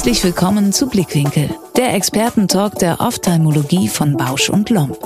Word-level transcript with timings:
Herzlich 0.00 0.24
willkommen 0.24 0.72
zu 0.72 0.88
Blickwinkel, 0.88 1.50
der 1.76 1.94
Expertentalk 1.94 2.78
der 2.78 3.00
Ophthalmologie 3.00 3.88
von 3.88 4.16
Bausch 4.16 4.48
und 4.48 4.70
Lomb. 4.70 4.98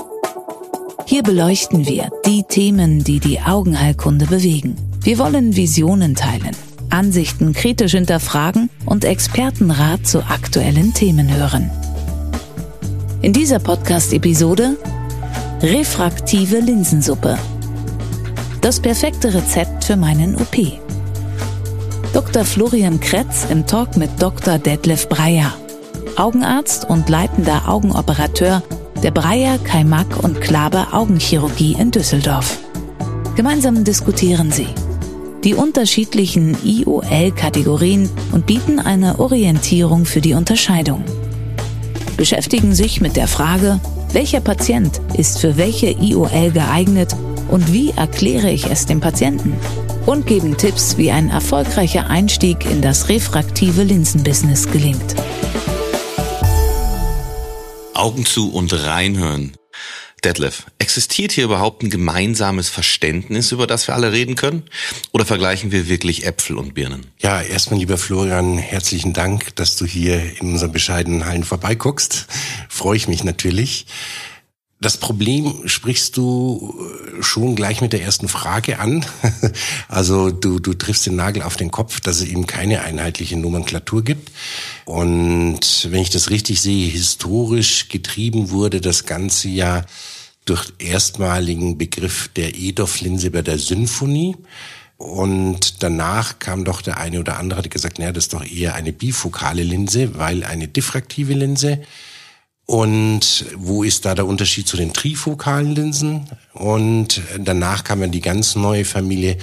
Hier 1.05 1.21
beleuchten 1.21 1.85
wir 1.85 2.09
die 2.25 2.43
Themen, 2.43 3.03
die 3.03 3.19
die 3.19 3.41
Augenheilkunde 3.41 4.25
bewegen. 4.25 4.75
Wir 5.01 5.19
wollen 5.19 5.55
Visionen 5.55 6.15
teilen, 6.15 6.55
Ansichten 6.89 7.53
kritisch 7.53 7.91
hinterfragen 7.91 8.69
und 8.85 9.05
Expertenrat 9.05 10.07
zu 10.07 10.23
aktuellen 10.23 10.93
Themen 10.93 11.35
hören. 11.35 11.69
In 13.21 13.33
dieser 13.33 13.59
Podcast-Episode 13.59 14.77
Refraktive 15.61 16.59
Linsensuppe. 16.59 17.37
Das 18.61 18.79
perfekte 18.79 19.33
Rezept 19.33 19.85
für 19.85 19.95
meinen 19.95 20.35
OP. 20.35 20.57
Dr. 22.13 22.43
Florian 22.43 22.99
Kretz 22.99 23.47
im 23.49 23.65
Talk 23.65 23.95
mit 23.95 24.09
Dr. 24.19 24.59
Detlef 24.59 25.07
Breyer, 25.07 25.53
Augenarzt 26.17 26.89
und 26.89 27.09
leitender 27.09 27.69
Augenoperateur 27.69 28.63
der 29.01 29.11
Breyer, 29.11 29.57
Kaimak 29.59 30.23
und 30.23 30.41
Klabe 30.41 30.87
Augenchirurgie 30.91 31.77
in 31.79 31.89
Düsseldorf. 31.91 32.59
Gemeinsam 33.35 33.83
diskutieren 33.83 34.51
sie 34.51 34.67
die 35.45 35.53
unterschiedlichen 35.53 36.57
IOL-Kategorien 36.65 38.09
und 38.31 38.47
bieten 38.47 38.79
eine 38.79 39.19
Orientierung 39.19 40.05
für 40.05 40.19
die 40.19 40.33
Unterscheidung. 40.33 41.03
Beschäftigen 42.17 42.73
sich 42.73 43.01
mit 43.01 43.15
der 43.15 43.27
Frage, 43.27 43.79
welcher 44.13 44.39
Patient 44.39 45.01
ist 45.17 45.39
für 45.39 45.57
welche 45.57 45.87
IOL 45.87 46.51
geeignet 46.51 47.15
und 47.49 47.71
wie 47.71 47.91
erkläre 47.91 48.49
ich 48.49 48.65
es 48.65 48.85
dem 48.85 49.01
Patienten? 49.01 49.53
und 50.05 50.27
geben 50.27 50.57
Tipps, 50.57 50.97
wie 50.97 51.11
ein 51.11 51.29
erfolgreicher 51.29 52.09
Einstieg 52.09 52.65
in 52.65 52.81
das 52.81 53.09
refraktive 53.09 53.83
Linsenbusiness 53.83 54.71
gelingt. 54.71 55.15
Augen 57.93 58.25
zu 58.25 58.51
und 58.51 58.73
reinhören. 58.85 59.53
Detlef, 60.25 60.65
existiert 60.79 61.31
hier 61.31 61.43
überhaupt 61.43 61.83
ein 61.83 61.91
gemeinsames 61.91 62.67
Verständnis, 62.67 63.51
über 63.51 63.67
das 63.67 63.87
wir 63.87 63.93
alle 63.93 64.11
reden 64.11 64.35
können? 64.35 64.63
Oder 65.11 65.23
vergleichen 65.23 65.71
wir 65.71 65.87
wirklich 65.87 66.25
Äpfel 66.25 66.57
und 66.57 66.73
Birnen? 66.73 67.05
Ja, 67.19 67.41
erstmal, 67.43 67.79
lieber 67.79 67.99
Florian, 67.99 68.57
herzlichen 68.57 69.13
Dank, 69.13 69.55
dass 69.55 69.77
du 69.77 69.85
hier 69.85 70.19
in 70.41 70.53
unseren 70.53 70.71
bescheidenen 70.71 71.25
Hallen 71.25 71.43
vorbeiguckst. 71.43 72.25
Freue 72.69 72.97
ich 72.97 73.07
mich 73.07 73.23
natürlich. 73.23 73.85
Das 74.81 74.97
Problem 74.97 75.67
sprichst 75.67 76.17
du 76.17 76.75
äh, 77.19 77.23
schon 77.23 77.55
gleich 77.55 77.81
mit 77.81 77.93
der 77.93 78.01
ersten 78.01 78.27
Frage 78.27 78.79
an. 78.79 79.05
Also 79.87 80.31
du, 80.31 80.59
du 80.59 80.73
triffst 80.73 81.05
den 81.05 81.15
Nagel 81.15 81.43
auf 81.43 81.55
den 81.55 81.71
Kopf, 81.71 81.99
dass 81.99 82.17
es 82.17 82.27
eben 82.27 82.47
keine 82.47 82.81
einheitliche 82.81 83.37
Nomenklatur 83.37 84.03
gibt. 84.03 84.31
Und 84.83 85.87
wenn 85.89 86.01
ich 86.01 86.09
das 86.09 86.29
richtig 86.31 86.59
sehe, 86.59 86.89
historisch 86.89 87.87
getrieben 87.87 88.49
wurde 88.49 88.81
das 88.81 89.05
Ganze 89.05 89.47
ja 89.47 89.85
durch 90.45 90.73
erstmaligen 90.79 91.77
Begriff 91.77 92.29
der 92.35 92.55
EDOF-Linse 92.55 93.31
bei 93.31 93.41
der 93.41 93.57
Symphonie. 93.57 94.35
Und 94.97 95.83
danach 95.83 96.39
kam 96.39 96.63
doch 96.63 96.81
der 96.81 96.97
eine 96.97 97.19
oder 97.19 97.37
andere, 97.37 97.59
hat 97.59 97.69
gesagt, 97.69 97.99
naja, 97.99 98.13
das 98.13 98.25
ist 98.25 98.33
doch 98.33 98.45
eher 98.45 98.75
eine 98.75 98.93
bifokale 98.93 99.63
Linse, 99.63 100.17
weil 100.17 100.43
eine 100.43 100.67
diffraktive 100.67 101.33
Linse 101.33 101.81
und 102.65 103.45
wo 103.55 103.83
ist 103.83 104.05
da 104.05 104.15
der 104.15 104.25
Unterschied 104.25 104.67
zu 104.67 104.75
den 104.75 104.93
trifokalen 104.93 105.75
Linsen? 105.75 106.27
Und 106.53 107.21
danach 107.39 107.83
kam 107.83 108.01
dann 108.01 108.11
die 108.11 108.21
ganz 108.21 108.55
neue 108.55 108.85
Familie 108.85 109.37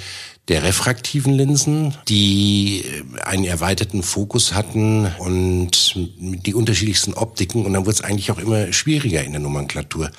der 0.49 0.63
refraktiven 0.63 1.33
Linsen, 1.33 1.95
die 2.09 2.83
einen 3.23 3.45
erweiterten 3.45 4.03
Fokus 4.03 4.53
hatten 4.53 5.07
und 5.19 5.95
die 6.17 6.53
unterschiedlichsten 6.53 7.13
Optiken. 7.13 7.65
Und 7.65 7.73
dann 7.73 7.85
wurde 7.85 7.95
es 7.95 8.01
eigentlich 8.01 8.29
auch 8.29 8.39
immer 8.39 8.73
schwieriger 8.73 9.23
in 9.23 9.31
der 9.31 9.39
Nomenklatur. 9.39 10.11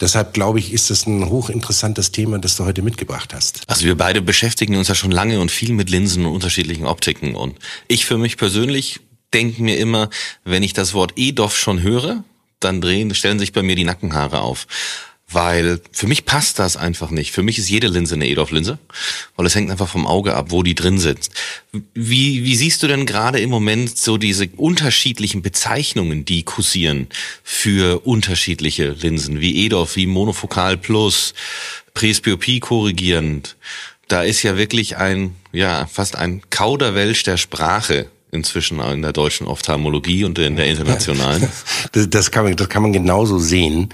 Deshalb 0.00 0.34
glaube 0.34 0.58
ich, 0.58 0.72
ist 0.72 0.90
es 0.90 1.06
ein 1.06 1.28
hochinteressantes 1.28 2.12
Thema, 2.12 2.38
das 2.38 2.56
du 2.56 2.64
heute 2.64 2.82
mitgebracht 2.82 3.32
hast. 3.32 3.62
Also 3.66 3.86
wir 3.86 3.96
beide 3.96 4.20
beschäftigen 4.20 4.76
uns 4.76 4.88
ja 4.88 4.94
schon 4.94 5.10
lange 5.10 5.40
und 5.40 5.50
viel 5.50 5.72
mit 5.72 5.88
Linsen 5.88 6.26
und 6.26 6.34
unterschiedlichen 6.34 6.86
Optiken. 6.86 7.34
Und 7.34 7.58
ich 7.88 8.04
für 8.04 8.18
mich 8.18 8.36
persönlich 8.36 9.00
denke 9.32 9.62
mir 9.62 9.78
immer, 9.78 10.10
wenn 10.44 10.62
ich 10.62 10.74
das 10.74 10.92
Wort 10.92 11.14
EDOF 11.16 11.56
schon 11.56 11.82
höre, 11.82 12.24
dann 12.60 12.80
drehen, 12.80 13.14
stellen 13.14 13.38
sich 13.38 13.52
bei 13.52 13.62
mir 13.62 13.74
die 13.74 13.84
Nackenhaare 13.84 14.40
auf. 14.40 14.66
Weil 15.30 15.80
für 15.90 16.06
mich 16.06 16.24
passt 16.24 16.60
das 16.60 16.76
einfach 16.76 17.10
nicht. 17.10 17.32
Für 17.32 17.42
mich 17.42 17.58
ist 17.58 17.68
jede 17.68 17.88
Linse 17.88 18.14
eine 18.14 18.28
EDOF-Linse, 18.28 18.78
weil 19.34 19.46
es 19.46 19.56
hängt 19.56 19.72
einfach 19.72 19.88
vom 19.88 20.06
Auge 20.06 20.34
ab, 20.34 20.46
wo 20.50 20.62
die 20.62 20.76
drin 20.76 20.98
sitzt. 21.00 21.32
Wie, 21.94 22.44
wie 22.44 22.54
siehst 22.54 22.80
du 22.82 22.86
denn 22.86 23.06
gerade 23.06 23.40
im 23.40 23.50
Moment 23.50 23.98
so 23.98 24.18
diese 24.18 24.48
unterschiedlichen 24.56 25.42
Bezeichnungen, 25.42 26.24
die 26.24 26.44
kursieren 26.44 27.08
für 27.42 28.06
unterschiedliche 28.06 28.90
Linsen, 28.90 29.40
wie 29.40 29.66
EDOF, 29.66 29.96
wie 29.96 30.06
Monofokal 30.06 30.76
Plus, 30.76 31.34
Presbyopie 31.92 32.60
korrigierend? 32.60 33.56
Da 34.06 34.22
ist 34.22 34.44
ja 34.44 34.56
wirklich 34.56 34.96
ein, 34.96 35.34
ja, 35.50 35.86
fast 35.86 36.14
ein 36.14 36.42
Kauderwelsch 36.50 37.24
der 37.24 37.36
Sprache 37.36 38.06
inzwischen 38.30 38.78
in 38.80 39.02
der 39.02 39.12
deutschen 39.12 39.48
Ophthalmologie 39.48 40.24
und 40.24 40.38
in 40.38 40.54
der 40.54 40.66
internationalen? 40.66 41.48
Das, 41.92 42.10
das, 42.10 42.30
kann, 42.30 42.44
man, 42.44 42.54
das 42.54 42.68
kann 42.68 42.82
man 42.82 42.92
genauso 42.92 43.38
sehen. 43.38 43.88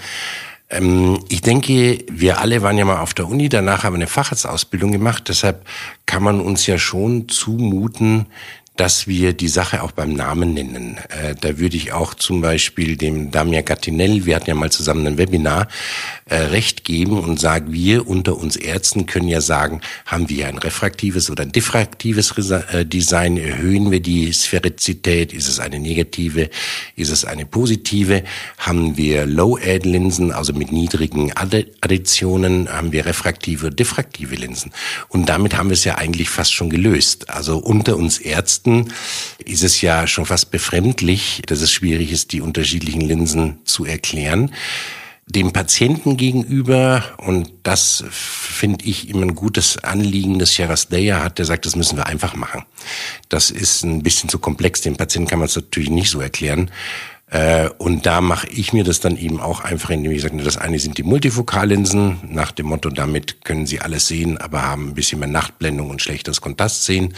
Ähm, 0.72 1.22
ich 1.28 1.42
denke, 1.42 2.04
wir 2.10 2.40
alle 2.40 2.62
waren 2.62 2.78
ja 2.78 2.84
mal 2.84 3.00
auf 3.00 3.14
der 3.14 3.28
Uni, 3.28 3.48
danach 3.48 3.84
haben 3.84 3.92
wir 3.92 3.98
eine 3.98 4.06
Facharztausbildung 4.06 4.90
gemacht, 4.90 5.28
deshalb 5.28 5.66
kann 6.06 6.22
man 6.22 6.40
uns 6.40 6.66
ja 6.66 6.78
schon 6.78 7.28
zumuten, 7.28 8.26
dass 8.76 9.06
wir 9.06 9.34
die 9.34 9.48
Sache 9.48 9.82
auch 9.82 9.92
beim 9.92 10.14
Namen 10.14 10.54
nennen. 10.54 10.96
Äh, 11.08 11.34
da 11.38 11.58
würde 11.58 11.76
ich 11.76 11.92
auch 11.92 12.14
zum 12.14 12.40
Beispiel 12.40 12.96
dem 12.96 13.30
Damia 13.30 13.60
Gattinell, 13.60 14.24
wir 14.24 14.34
hatten 14.34 14.48
ja 14.48 14.54
mal 14.54 14.72
zusammen 14.72 15.06
ein 15.06 15.18
Webinar, 15.18 15.68
äh, 16.24 16.36
recht 16.36 16.84
geben 16.84 17.18
und 17.18 17.38
sagen, 17.38 17.72
wir 17.72 18.08
unter 18.08 18.38
uns 18.38 18.56
Ärzten 18.56 19.04
können 19.04 19.28
ja 19.28 19.42
sagen, 19.42 19.82
haben 20.06 20.30
wir 20.30 20.48
ein 20.48 20.56
refraktives 20.56 21.28
oder 21.28 21.42
ein 21.42 21.52
diffraktives 21.52 22.32
äh, 22.50 22.86
Design, 22.86 23.36
erhöhen 23.36 23.90
wir 23.90 24.00
die 24.00 24.32
Spherizität, 24.32 25.34
ist 25.34 25.48
es 25.48 25.60
eine 25.60 25.78
negative, 25.78 26.48
ist 26.96 27.10
es 27.10 27.26
eine 27.26 27.44
positive, 27.44 28.24
haben 28.56 28.96
wir 28.96 29.26
Low-Add-Linsen, 29.26 30.32
also 30.32 30.54
mit 30.54 30.72
niedrigen 30.72 31.32
Additionen, 31.32 32.72
haben 32.72 32.92
wir 32.92 33.04
refraktive 33.04 33.70
diffraktive 33.70 34.34
Linsen. 34.34 34.72
Und 35.08 35.28
damit 35.28 35.56
haben 35.56 35.68
wir 35.68 35.74
es 35.74 35.84
ja 35.84 35.96
eigentlich 35.96 36.30
fast 36.30 36.54
schon 36.54 36.70
gelöst. 36.70 37.28
Also 37.28 37.58
unter 37.58 37.96
uns 37.96 38.18
Ärzten 38.18 38.61
ist 39.44 39.62
es 39.62 39.80
ja 39.80 40.06
schon 40.06 40.26
fast 40.26 40.50
befremdlich, 40.50 41.42
dass 41.46 41.60
es 41.60 41.72
schwierig 41.72 42.12
ist, 42.12 42.32
die 42.32 42.40
unterschiedlichen 42.40 43.00
Linsen 43.00 43.58
zu 43.64 43.84
erklären 43.84 44.52
dem 45.26 45.52
Patienten 45.52 46.16
gegenüber, 46.16 47.04
und 47.18 47.52
das 47.62 48.04
finde 48.10 48.84
ich 48.84 49.08
immer 49.08 49.22
ein 49.22 49.34
gutes 49.34 49.82
Anliegen, 49.82 50.38
das 50.38 50.52
Sheras 50.52 50.88
Deya 50.88 51.22
hat, 51.22 51.38
der 51.38 51.44
sagt, 51.44 51.64
das 51.64 51.76
müssen 51.76 51.96
wir 51.96 52.06
einfach 52.06 52.34
machen. 52.34 52.64
Das 53.28 53.50
ist 53.50 53.84
ein 53.84 54.02
bisschen 54.02 54.28
zu 54.28 54.38
komplex, 54.38 54.82
dem 54.82 54.96
Patienten 54.96 55.28
kann 55.28 55.38
man 55.38 55.46
es 55.46 55.56
natürlich 55.56 55.90
nicht 55.90 56.10
so 56.10 56.20
erklären. 56.20 56.70
Äh, 57.30 57.70
und 57.78 58.04
da 58.04 58.20
mache 58.20 58.48
ich 58.48 58.72
mir 58.72 58.84
das 58.84 59.00
dann 59.00 59.16
eben 59.16 59.40
auch 59.40 59.60
einfach, 59.60 59.90
indem 59.90 60.12
ich 60.12 60.22
sage, 60.22 60.36
das 60.42 60.58
eine 60.58 60.78
sind 60.78 60.98
die 60.98 61.02
Multifokallinsen, 61.02 62.18
nach 62.28 62.52
dem 62.52 62.66
Motto, 62.66 62.90
damit 62.90 63.44
können 63.44 63.66
Sie 63.66 63.80
alles 63.80 64.08
sehen, 64.08 64.38
aber 64.38 64.62
haben 64.62 64.88
ein 64.88 64.94
bisschen 64.94 65.20
mehr 65.20 65.28
Nachtblendung 65.28 65.88
und 65.88 66.02
schlechtes 66.02 66.40
Kontrastsehen. 66.40 67.14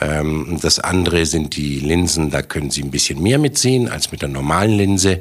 Ähm, 0.00 0.58
das 0.60 0.78
andere 0.78 1.26
sind 1.26 1.56
die 1.56 1.78
Linsen, 1.78 2.30
da 2.30 2.42
können 2.42 2.70
Sie 2.70 2.82
ein 2.82 2.90
bisschen 2.90 3.22
mehr 3.22 3.38
mitsehen 3.38 3.88
als 3.88 4.10
mit 4.12 4.20
der 4.20 4.28
normalen 4.28 4.72
Linse. 4.72 5.20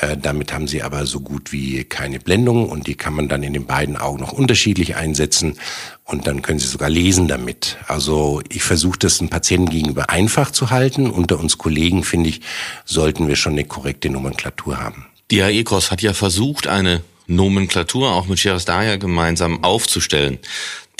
Äh, 0.00 0.16
damit 0.16 0.52
haben 0.52 0.68
Sie 0.68 0.82
aber 0.82 1.04
so 1.04 1.20
gut 1.20 1.52
wie 1.52 1.84
keine 1.84 2.20
Blendung 2.20 2.68
und 2.68 2.86
die 2.86 2.94
kann 2.94 3.14
man 3.14 3.28
dann 3.28 3.42
in 3.42 3.52
den 3.52 3.66
beiden 3.66 3.96
Augen 3.96 4.20
noch 4.20 4.32
unterschiedlich 4.32 4.96
einsetzen 4.96 5.58
und 6.04 6.26
dann 6.26 6.42
können 6.42 6.58
Sie 6.58 6.68
sogar 6.68 6.90
lesen 6.90 7.28
damit. 7.28 7.76
Also 7.86 8.40
ich 8.48 8.62
versuche 8.62 8.98
das 9.00 9.18
den 9.18 9.30
Patienten 9.30 9.70
gegenüber 9.70 10.10
einfach 10.10 10.52
zu 10.52 10.70
halten. 10.70 11.10
Unter 11.10 11.38
uns 11.40 11.58
Kollegen, 11.58 12.04
finde 12.04 12.30
ich, 12.30 12.40
sollten 12.84 13.28
wir 13.28 13.36
schon 13.36 13.54
eine 13.54 13.64
korrekte 13.64 14.10
Nomenklatur 14.10 14.78
haben. 14.78 15.06
Die 15.30 15.42
AECOS 15.42 15.90
hat 15.90 16.02
ja 16.02 16.12
versucht, 16.12 16.66
eine 16.66 17.02
Nomenklatur 17.26 18.12
auch 18.12 18.26
mit 18.26 18.38
Sheras 18.38 18.66
Daya 18.66 18.96
gemeinsam 18.96 19.64
aufzustellen 19.64 20.38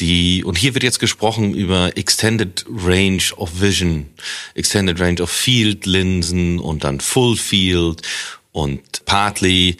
die, 0.01 0.43
und 0.43 0.59
hier 0.59 0.75
wird 0.75 0.83
jetzt 0.83 0.99
gesprochen 0.99 1.55
über 1.55 1.97
Extended 1.97 2.65
Range 2.69 3.23
of 3.37 3.61
Vision, 3.61 4.07
Extended 4.55 5.01
Range 5.01 5.23
of 5.23 5.31
Field 5.31 5.87
Linsen 5.87 6.59
und 6.59 6.85
dann 6.85 7.01
Full 7.01 7.37
Field 7.37 8.03
und 8.53 9.05
Partly. 9.05 9.77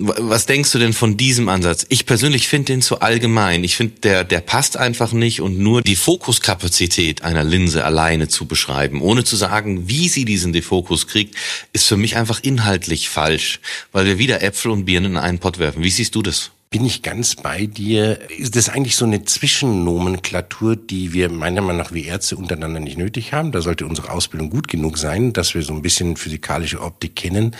Was 0.00 0.46
denkst 0.46 0.70
du 0.70 0.78
denn 0.78 0.92
von 0.92 1.16
diesem 1.16 1.48
Ansatz? 1.48 1.84
Ich 1.88 2.06
persönlich 2.06 2.46
finde 2.46 2.66
den 2.66 2.82
zu 2.82 3.00
allgemein. 3.00 3.64
Ich 3.64 3.74
finde, 3.74 3.94
der, 4.00 4.22
der 4.22 4.40
passt 4.40 4.76
einfach 4.76 5.10
nicht 5.10 5.40
und 5.40 5.58
nur 5.58 5.82
die 5.82 5.96
Fokuskapazität 5.96 7.22
einer 7.22 7.42
Linse 7.42 7.84
alleine 7.84 8.28
zu 8.28 8.46
beschreiben, 8.46 9.02
ohne 9.02 9.24
zu 9.24 9.34
sagen, 9.34 9.88
wie 9.88 10.08
sie 10.08 10.24
diesen 10.24 10.52
Defokus 10.52 11.08
kriegt, 11.08 11.34
ist 11.72 11.86
für 11.86 11.96
mich 11.96 12.16
einfach 12.16 12.38
inhaltlich 12.40 13.08
falsch, 13.08 13.58
weil 13.90 14.06
wir 14.06 14.18
wieder 14.18 14.40
Äpfel 14.40 14.70
und 14.70 14.84
Birnen 14.84 15.12
in 15.12 15.18
einen 15.18 15.40
Pott 15.40 15.58
werfen. 15.58 15.82
Wie 15.82 15.90
siehst 15.90 16.14
du 16.14 16.22
das? 16.22 16.52
Bin 16.70 16.84
ich 16.84 17.02
ganz 17.02 17.34
bei 17.34 17.66
dir. 17.66 18.30
Ist 18.30 18.54
das 18.54 18.68
eigentlich 18.68 18.96
so 18.96 19.06
eine 19.06 19.24
Zwischennomenklatur, 19.24 20.76
die 20.76 21.12
wir 21.14 21.30
meiner 21.30 21.62
Meinung 21.62 21.78
nach 21.78 21.92
wie 21.92 22.04
Ärzte 22.04 22.36
untereinander 22.36 22.80
nicht 22.80 22.98
nötig 22.98 23.32
haben? 23.32 23.52
Da 23.52 23.62
sollte 23.62 23.86
unsere 23.86 24.10
Ausbildung 24.10 24.50
gut 24.50 24.68
genug 24.68 24.98
sein, 24.98 25.32
dass 25.32 25.54
wir 25.54 25.62
so 25.62 25.72
ein 25.72 25.82
bisschen 25.82 26.16
physikalische 26.16 26.82
Optik 26.82 27.16
kennen 27.16 27.56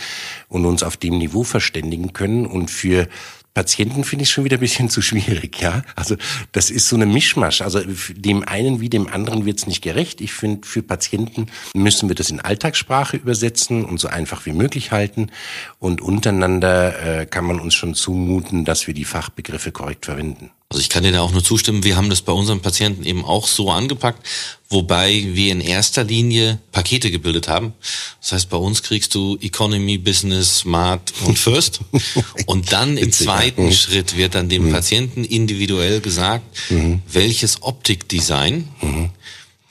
und 0.47 0.65
uns 0.65 0.83
auf 0.83 0.95
dem 0.95 1.17
Niveau 1.17 1.43
verständigen 1.43 2.13
können. 2.13 2.45
Und 2.45 2.69
für 2.69 3.07
Patienten 3.53 4.03
finde 4.03 4.23
ich 4.23 4.31
schon 4.31 4.43
wieder 4.43 4.57
ein 4.57 4.61
bisschen 4.61 4.89
zu 4.89 5.01
schwierig, 5.01 5.59
ja. 5.59 5.83
Also 5.95 6.15
das 6.51 6.69
ist 6.69 6.87
so 6.87 6.95
eine 6.95 7.05
Mischmasch. 7.05 7.61
Also 7.61 7.81
dem 8.09 8.43
einen 8.47 8.79
wie 8.79 8.89
dem 8.89 9.07
anderen 9.07 9.45
wird 9.45 9.59
es 9.59 9.67
nicht 9.67 9.81
gerecht. 9.81 10.21
Ich 10.21 10.33
finde, 10.33 10.67
für 10.67 10.83
Patienten 10.83 11.47
müssen 11.73 12.09
wir 12.09 12.15
das 12.15 12.29
in 12.29 12.39
Alltagssprache 12.39 13.17
übersetzen 13.17 13.85
und 13.85 13.99
so 13.99 14.07
einfach 14.07 14.45
wie 14.45 14.53
möglich 14.53 14.91
halten. 14.91 15.31
Und 15.79 16.01
untereinander 16.01 17.21
äh, 17.21 17.25
kann 17.25 17.45
man 17.45 17.59
uns 17.59 17.75
schon 17.75 17.95
zumuten, 17.95 18.65
dass 18.65 18.87
wir 18.87 18.93
die 18.93 19.05
Fachbegriffe 19.05 19.71
korrekt 19.71 20.05
verwenden. 20.05 20.51
Also 20.71 20.81
ich 20.81 20.89
kann 20.89 21.01
dir 21.01 21.11
da 21.11 21.21
auch 21.21 21.31
nur 21.31 21.43
zustimmen. 21.43 21.83
Wir 21.83 21.97
haben 21.97 22.11
das 22.11 22.21
bei 22.21 22.31
unseren 22.31 22.59
Patienten 22.59 23.03
eben 23.03 23.25
auch 23.25 23.47
so 23.47 23.71
angepackt, 23.71 24.23
wobei 24.69 25.25
wir 25.33 25.51
in 25.51 25.61
erster 25.61 26.03
Linie 26.03 26.59
Pakete 26.71 27.09
gebildet 27.09 27.47
haben. 27.47 27.73
Das 28.21 28.33
heißt, 28.33 28.49
bei 28.51 28.57
uns 28.57 28.83
kriegst 28.83 29.15
du 29.15 29.35
Economy, 29.41 29.97
Business, 29.97 30.59
Smart 30.59 31.11
und 31.25 31.39
First. 31.39 31.79
Und 32.45 32.71
dann 32.71 32.97
im 32.97 33.11
zweiten 33.11 33.65
mhm. 33.65 33.71
Schritt 33.71 34.15
wird 34.15 34.35
dann 34.35 34.47
dem 34.47 34.67
mhm. 34.67 34.71
Patienten 34.71 35.23
individuell 35.23 36.01
gesagt, 36.01 36.45
mhm. 36.69 37.01
welches 37.11 37.63
Optikdesign 37.63 38.67
mhm. 38.81 39.09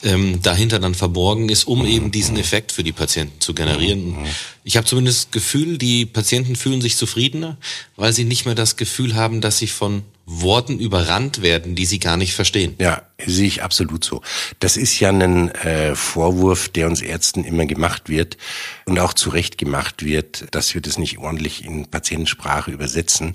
ähm, 0.03 0.41
dahinter 0.41 0.79
dann 0.79 0.95
verborgen 0.95 1.47
ist, 1.47 1.63
um 1.63 1.85
eben 1.85 2.11
diesen 2.11 2.35
Effekt 2.35 2.73
für 2.73 2.83
die 2.83 2.91
Patienten 2.91 3.39
zu 3.39 3.53
generieren. 3.53 4.17
Ich 4.65 4.75
habe 4.75 4.85
zumindest 4.85 5.27
das 5.27 5.31
Gefühl, 5.31 5.77
die 5.77 6.05
Patienten 6.05 6.57
fühlen 6.57 6.81
sich 6.81 6.97
zufriedener, 6.97 7.55
weil 7.95 8.11
sie 8.11 8.25
nicht 8.25 8.45
mehr 8.45 8.55
das 8.55 8.75
Gefühl 8.75 9.15
haben, 9.15 9.39
dass 9.39 9.59
sie 9.59 9.67
von 9.67 10.03
Worten 10.31 10.79
überrannt 10.79 11.41
werden, 11.41 11.73
die 11.73 11.87
sie 11.87 11.97
gar 11.97 12.15
nicht 12.15 12.35
verstehen. 12.35 12.75
Ja, 12.79 13.01
sehe 13.25 13.47
ich 13.47 13.63
absolut 13.63 14.03
so. 14.03 14.21
Das 14.59 14.77
ist 14.77 14.99
ja 14.99 15.09
ein 15.09 15.49
äh, 15.55 15.95
Vorwurf, 15.95 16.69
der 16.69 16.87
uns 16.87 17.01
Ärzten 17.01 17.43
immer 17.43 17.65
gemacht 17.65 18.09
wird 18.09 18.37
und 18.85 18.99
auch 18.99 19.15
zu 19.15 19.31
Recht 19.31 19.57
gemacht 19.57 20.05
wird, 20.05 20.45
dass 20.51 20.75
wir 20.75 20.81
das 20.81 20.99
nicht 20.99 21.17
ordentlich 21.17 21.65
in 21.65 21.87
Patientensprache 21.87 22.69
übersetzen. 22.69 23.33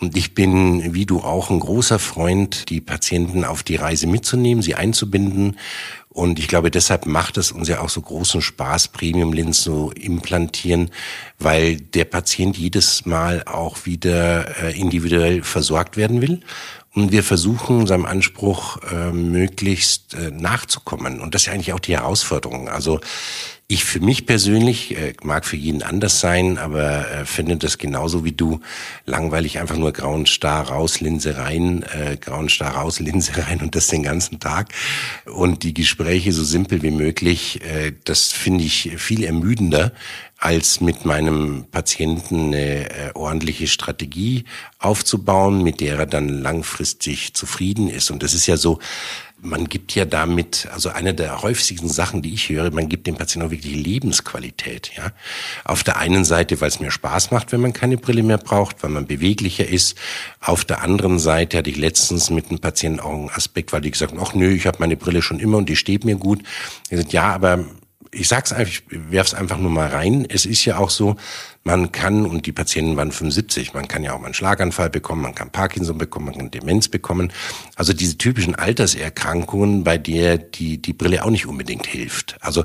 Und 0.00 0.16
ich 0.16 0.34
bin, 0.34 0.92
wie 0.92 1.06
du 1.06 1.20
auch, 1.20 1.50
ein 1.50 1.60
großer 1.60 2.00
Freund, 2.00 2.68
die 2.68 2.80
Patienten 2.80 3.44
auf 3.44 3.62
die 3.62 3.76
Reise 3.76 4.08
mitzunehmen, 4.08 4.60
sie 4.60 4.74
einzubinden 4.74 5.56
und 6.14 6.38
ich 6.38 6.46
glaube, 6.46 6.70
deshalb 6.70 7.06
macht 7.06 7.38
es 7.38 7.50
uns 7.50 7.66
ja 7.66 7.80
auch 7.80 7.88
so 7.88 8.00
großen 8.00 8.40
Spaß, 8.40 8.88
Premium-Linsen 8.88 9.52
zu 9.64 9.90
implantieren, 9.90 10.92
weil 11.40 11.76
der 11.76 12.04
Patient 12.04 12.56
jedes 12.56 13.04
Mal 13.04 13.42
auch 13.46 13.84
wieder 13.84 14.62
äh, 14.62 14.78
individuell 14.78 15.42
versorgt 15.42 15.96
werden 15.96 16.22
will. 16.22 16.40
Und 16.94 17.10
wir 17.10 17.24
versuchen 17.24 17.88
seinem 17.88 18.04
Anspruch 18.04 18.78
äh, 18.92 19.10
möglichst 19.10 20.14
äh, 20.14 20.30
nachzukommen. 20.30 21.18
Und 21.18 21.34
das 21.34 21.42
ist 21.42 21.46
ja 21.46 21.52
eigentlich 21.52 21.72
auch 21.72 21.80
die 21.80 21.96
Herausforderung. 21.96 22.68
Also 22.68 23.00
ich 23.66 23.84
für 23.84 24.00
mich 24.00 24.26
persönlich, 24.26 24.96
äh, 24.96 25.14
mag 25.22 25.46
für 25.46 25.56
jeden 25.56 25.82
anders 25.82 26.20
sein, 26.20 26.58
aber 26.58 27.10
äh, 27.10 27.24
finde 27.24 27.56
das 27.56 27.78
genauso 27.78 28.24
wie 28.24 28.32
du 28.32 28.60
langweilig 29.06 29.58
einfach 29.58 29.76
nur 29.76 29.92
grauen 29.92 30.26
Star 30.26 30.68
raus, 30.68 31.00
Linse 31.00 31.38
rein, 31.38 31.82
äh, 31.82 32.18
grauen 32.18 32.50
Star 32.50 32.74
raus, 32.74 33.00
Linse 33.04 33.38
rein 33.38 33.62
und 33.62 33.74
das 33.74 33.86
den 33.86 34.02
ganzen 34.02 34.38
Tag. 34.38 34.68
Und 35.24 35.62
die 35.62 35.72
Gespräche 35.72 36.32
so 36.32 36.44
simpel 36.44 36.82
wie 36.82 36.90
möglich, 36.90 37.62
äh, 37.62 37.92
das 38.04 38.32
finde 38.32 38.64
ich 38.64 38.92
viel 38.98 39.24
ermüdender, 39.24 39.92
als 40.36 40.82
mit 40.82 41.06
meinem 41.06 41.64
Patienten 41.70 42.48
eine 42.48 42.90
äh, 42.90 43.10
ordentliche 43.14 43.66
Strategie 43.66 44.44
aufzubauen, 44.78 45.62
mit 45.62 45.80
der 45.80 45.98
er 45.98 46.06
dann 46.06 46.28
langfristig 46.28 47.32
zufrieden 47.32 47.88
ist. 47.88 48.10
Und 48.10 48.22
das 48.22 48.34
ist 48.34 48.46
ja 48.46 48.58
so, 48.58 48.78
man 49.44 49.66
gibt 49.66 49.94
ja 49.94 50.04
damit, 50.04 50.68
also 50.72 50.88
eine 50.88 51.14
der 51.14 51.42
häufigsten 51.42 51.88
Sachen, 51.88 52.22
die 52.22 52.34
ich 52.34 52.48
höre, 52.48 52.70
man 52.70 52.88
gibt 52.88 53.06
dem 53.06 53.16
Patienten 53.16 53.46
auch 53.46 53.52
wirklich 53.52 53.74
Lebensqualität. 53.74 54.92
Ja, 54.96 55.12
auf 55.64 55.84
der 55.84 55.98
einen 55.98 56.24
Seite, 56.24 56.60
weil 56.60 56.68
es 56.68 56.80
mir 56.80 56.90
Spaß 56.90 57.30
macht, 57.30 57.52
wenn 57.52 57.60
man 57.60 57.72
keine 57.72 57.96
Brille 57.96 58.22
mehr 58.22 58.38
braucht, 58.38 58.82
weil 58.82 58.90
man 58.90 59.06
beweglicher 59.06 59.68
ist. 59.68 59.96
Auf 60.40 60.64
der 60.64 60.82
anderen 60.82 61.18
Seite 61.18 61.58
hatte 61.58 61.70
ich 61.70 61.76
letztens 61.76 62.30
mit 62.30 62.48
einem 62.48 62.58
Patienten 62.58 63.00
auch 63.00 63.12
einen 63.12 63.30
Aspekt, 63.30 63.72
weil 63.72 63.82
die 63.82 63.90
gesagt 63.90 64.12
haben, 64.12 64.20
ach 64.22 64.34
nö, 64.34 64.50
ich 64.50 64.66
habe 64.66 64.78
meine 64.80 64.96
Brille 64.96 65.22
schon 65.22 65.40
immer 65.40 65.58
und 65.58 65.68
die 65.68 65.76
steht 65.76 66.04
mir 66.04 66.16
gut. 66.16 66.40
Ich 66.84 66.90
gesagt, 66.90 67.12
ja, 67.12 67.32
aber 67.32 67.64
ich 68.14 68.28
sag's 68.28 68.52
einfach, 68.52 68.72
ich 68.72 68.82
werf's 68.88 69.34
einfach 69.34 69.58
nur 69.58 69.70
mal 69.70 69.88
rein. 69.88 70.26
Es 70.28 70.46
ist 70.46 70.64
ja 70.64 70.78
auch 70.78 70.90
so, 70.90 71.16
man 71.62 71.92
kann, 71.92 72.26
und 72.26 72.46
die 72.46 72.52
Patienten 72.52 72.96
waren 72.96 73.10
75, 73.10 73.74
man 73.74 73.88
kann 73.88 74.04
ja 74.04 74.12
auch 74.12 74.18
mal 74.18 74.26
einen 74.26 74.34
Schlaganfall 74.34 74.90
bekommen, 74.90 75.22
man 75.22 75.34
kann 75.34 75.50
Parkinson 75.50 75.98
bekommen, 75.98 76.26
man 76.26 76.36
kann 76.36 76.50
Demenz 76.50 76.88
bekommen. 76.88 77.32
Also 77.76 77.92
diese 77.92 78.18
typischen 78.18 78.54
Alterserkrankungen, 78.54 79.84
bei 79.84 79.98
der 79.98 80.38
die, 80.38 80.80
die 80.80 80.92
Brille 80.92 81.24
auch 81.24 81.30
nicht 81.30 81.46
unbedingt 81.46 81.86
hilft. 81.86 82.36
Also 82.40 82.64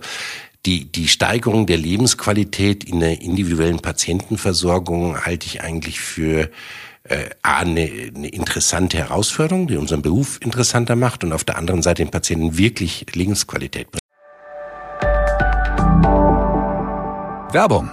die, 0.66 0.92
die 0.92 1.08
Steigerung 1.08 1.66
der 1.66 1.78
Lebensqualität 1.78 2.84
in 2.84 3.00
der 3.00 3.22
individuellen 3.22 3.80
Patientenversorgung 3.80 5.26
halte 5.26 5.48
ich 5.48 5.62
eigentlich 5.62 6.02
für 6.02 6.50
äh, 7.04 7.30
eine, 7.42 7.90
eine 8.16 8.28
interessante 8.28 8.98
Herausforderung, 8.98 9.68
die 9.68 9.78
unseren 9.78 10.02
Beruf 10.02 10.40
interessanter 10.42 10.96
macht 10.96 11.24
und 11.24 11.32
auf 11.32 11.46
der 11.46 11.58
anderen 11.58 11.82
Seite 11.82 12.04
den 12.04 12.12
Patienten 12.12 12.58
wirklich 12.58 13.06
Lebensqualität 13.14 13.90
bringt. 13.90 13.99
Werbung. 17.54 17.90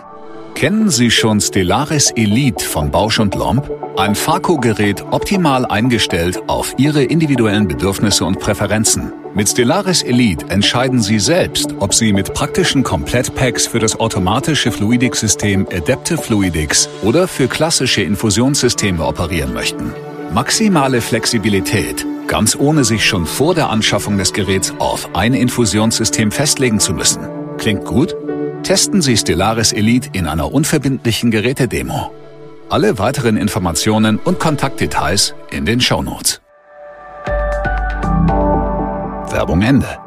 Kennen 0.55 0.89
Sie 0.89 1.11
schon 1.11 1.41
Stellaris 1.41 2.11
Elite 2.17 2.65
von 2.65 2.91
Bausch 2.91 3.21
und 3.21 3.35
Lomb? 3.35 3.71
Ein 3.97 4.15
Farco-Gerät 4.15 5.05
optimal 5.11 5.67
eingestellt 5.67 6.41
auf 6.47 6.75
Ihre 6.79 7.03
individuellen 7.03 7.69
Bedürfnisse 7.69 8.25
und 8.25 8.39
Präferenzen. 8.39 9.13
Mit 9.35 9.49
Stellaris 9.49 10.03
Elite 10.03 10.49
entscheiden 10.49 11.01
Sie 11.01 11.19
selbst, 11.19 11.75
ob 11.79 11.93
Sie 11.93 12.13
mit 12.13 12.33
praktischen 12.33 12.83
Komplettpacks 12.83 13.67
für 13.67 13.79
das 13.79 14.01
automatische 14.01 14.73
Fluidics-System 14.73 15.67
Adaptive 15.71 16.23
Fluidics 16.23 16.89
oder 17.03 17.29
für 17.29 17.49
klassische 17.49 18.03
Infusionssysteme 18.03 19.05
operieren 19.05 19.53
möchten. 19.53 19.93
Maximale 20.33 21.01
Flexibilität, 21.01 22.07
ganz 22.27 22.57
ohne 22.57 22.85
sich 22.85 23.05
schon 23.05 23.27
vor 23.27 23.55
der 23.55 23.71
Anschaffung 23.71 24.19
des 24.19 24.33
Geräts 24.33 24.75
auf 24.79 25.15
ein 25.15 25.35
Infusionssystem 25.35 26.31
festlegen 26.31 26.81
zu 26.81 26.93
müssen. 26.95 27.29
Klingt 27.59 27.85
gut? 27.85 28.17
Testen 28.67 29.01
Sie 29.01 29.17
Stellaris 29.17 29.73
Elite 29.73 30.11
in 30.13 30.27
einer 30.27 30.53
unverbindlichen 30.53 31.31
Gerätedemo. 31.31 32.13
Alle 32.69 32.99
weiteren 32.99 33.37
Informationen 33.37 34.19
und 34.19 34.41
Kontaktdetails 34.41 35.37
in 35.53 35.65
den 35.65 35.81
Shownotes. 35.81 36.41
Werbung 39.31 39.63
Ende. 39.63 40.01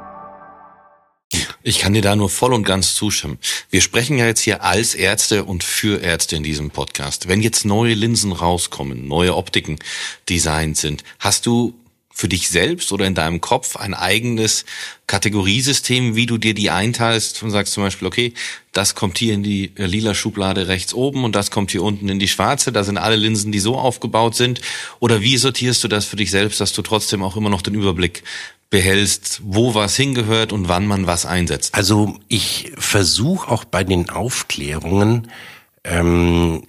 Ich 1.63 1.79
kann 1.79 1.93
dir 1.93 2.01
da 2.01 2.17
nur 2.17 2.29
voll 2.29 2.53
und 2.53 2.65
ganz 2.65 2.95
zustimmen. 2.95 3.39
Wir 3.69 3.79
sprechen 3.79 4.17
ja 4.17 4.25
jetzt 4.25 4.41
hier 4.41 4.61
als 4.61 4.93
Ärzte 4.93 5.45
und 5.45 5.63
für 5.63 6.01
Ärzte 6.01 6.35
in 6.35 6.43
diesem 6.43 6.69
Podcast. 6.69 7.29
Wenn 7.29 7.39
jetzt 7.39 7.63
neue 7.63 7.93
Linsen 7.93 8.33
rauskommen, 8.33 9.07
neue 9.07 9.37
Optiken 9.37 9.79
designt 10.27 10.75
sind, 10.75 11.05
hast 11.19 11.45
du 11.45 11.75
für 12.11 12.27
dich 12.27 12.49
selbst 12.49 12.91
oder 12.91 13.05
in 13.05 13.15
deinem 13.15 13.39
Kopf 13.39 13.77
ein 13.77 13.93
eigenes 13.93 14.65
Kategoriesystem, 15.07 16.15
wie 16.15 16.25
du 16.25 16.37
dir 16.37 16.53
die 16.53 16.69
einteilst 16.69 17.41
und 17.43 17.51
sagst 17.51 17.73
zum 17.73 17.83
Beispiel, 17.83 18.07
okay, 18.07 18.33
das 18.73 18.93
kommt 18.93 19.17
hier 19.17 19.33
in 19.33 19.43
die 19.43 19.71
äh, 19.75 19.85
lila 19.85 20.13
Schublade 20.13 20.67
rechts 20.67 20.93
oben 20.93 21.23
und 21.23 21.35
das 21.35 21.49
kommt 21.49 21.71
hier 21.71 21.81
unten 21.81 22.09
in 22.09 22.19
die 22.19 22.27
schwarze. 22.27 22.71
Da 22.71 22.83
sind 22.83 22.97
alle 22.97 23.15
Linsen, 23.15 23.51
die 23.51 23.59
so 23.59 23.77
aufgebaut 23.77 24.35
sind. 24.35 24.61
Oder 24.99 25.21
wie 25.21 25.37
sortierst 25.37 25.83
du 25.83 25.87
das 25.87 26.05
für 26.05 26.17
dich 26.17 26.31
selbst, 26.31 26.59
dass 26.59 26.73
du 26.73 26.81
trotzdem 26.81 27.23
auch 27.23 27.37
immer 27.37 27.49
noch 27.49 27.61
den 27.61 27.75
Überblick 27.75 28.23
behältst, 28.69 29.41
wo 29.43 29.73
was 29.73 29.95
hingehört 29.95 30.51
und 30.51 30.67
wann 30.67 30.85
man 30.87 31.07
was 31.07 31.25
einsetzt? 31.25 31.73
Also 31.73 32.19
ich 32.27 32.71
versuche 32.77 33.49
auch 33.49 33.63
bei 33.63 33.83
den 33.83 34.09
Aufklärungen, 34.09 35.31
ähm, 35.83 36.63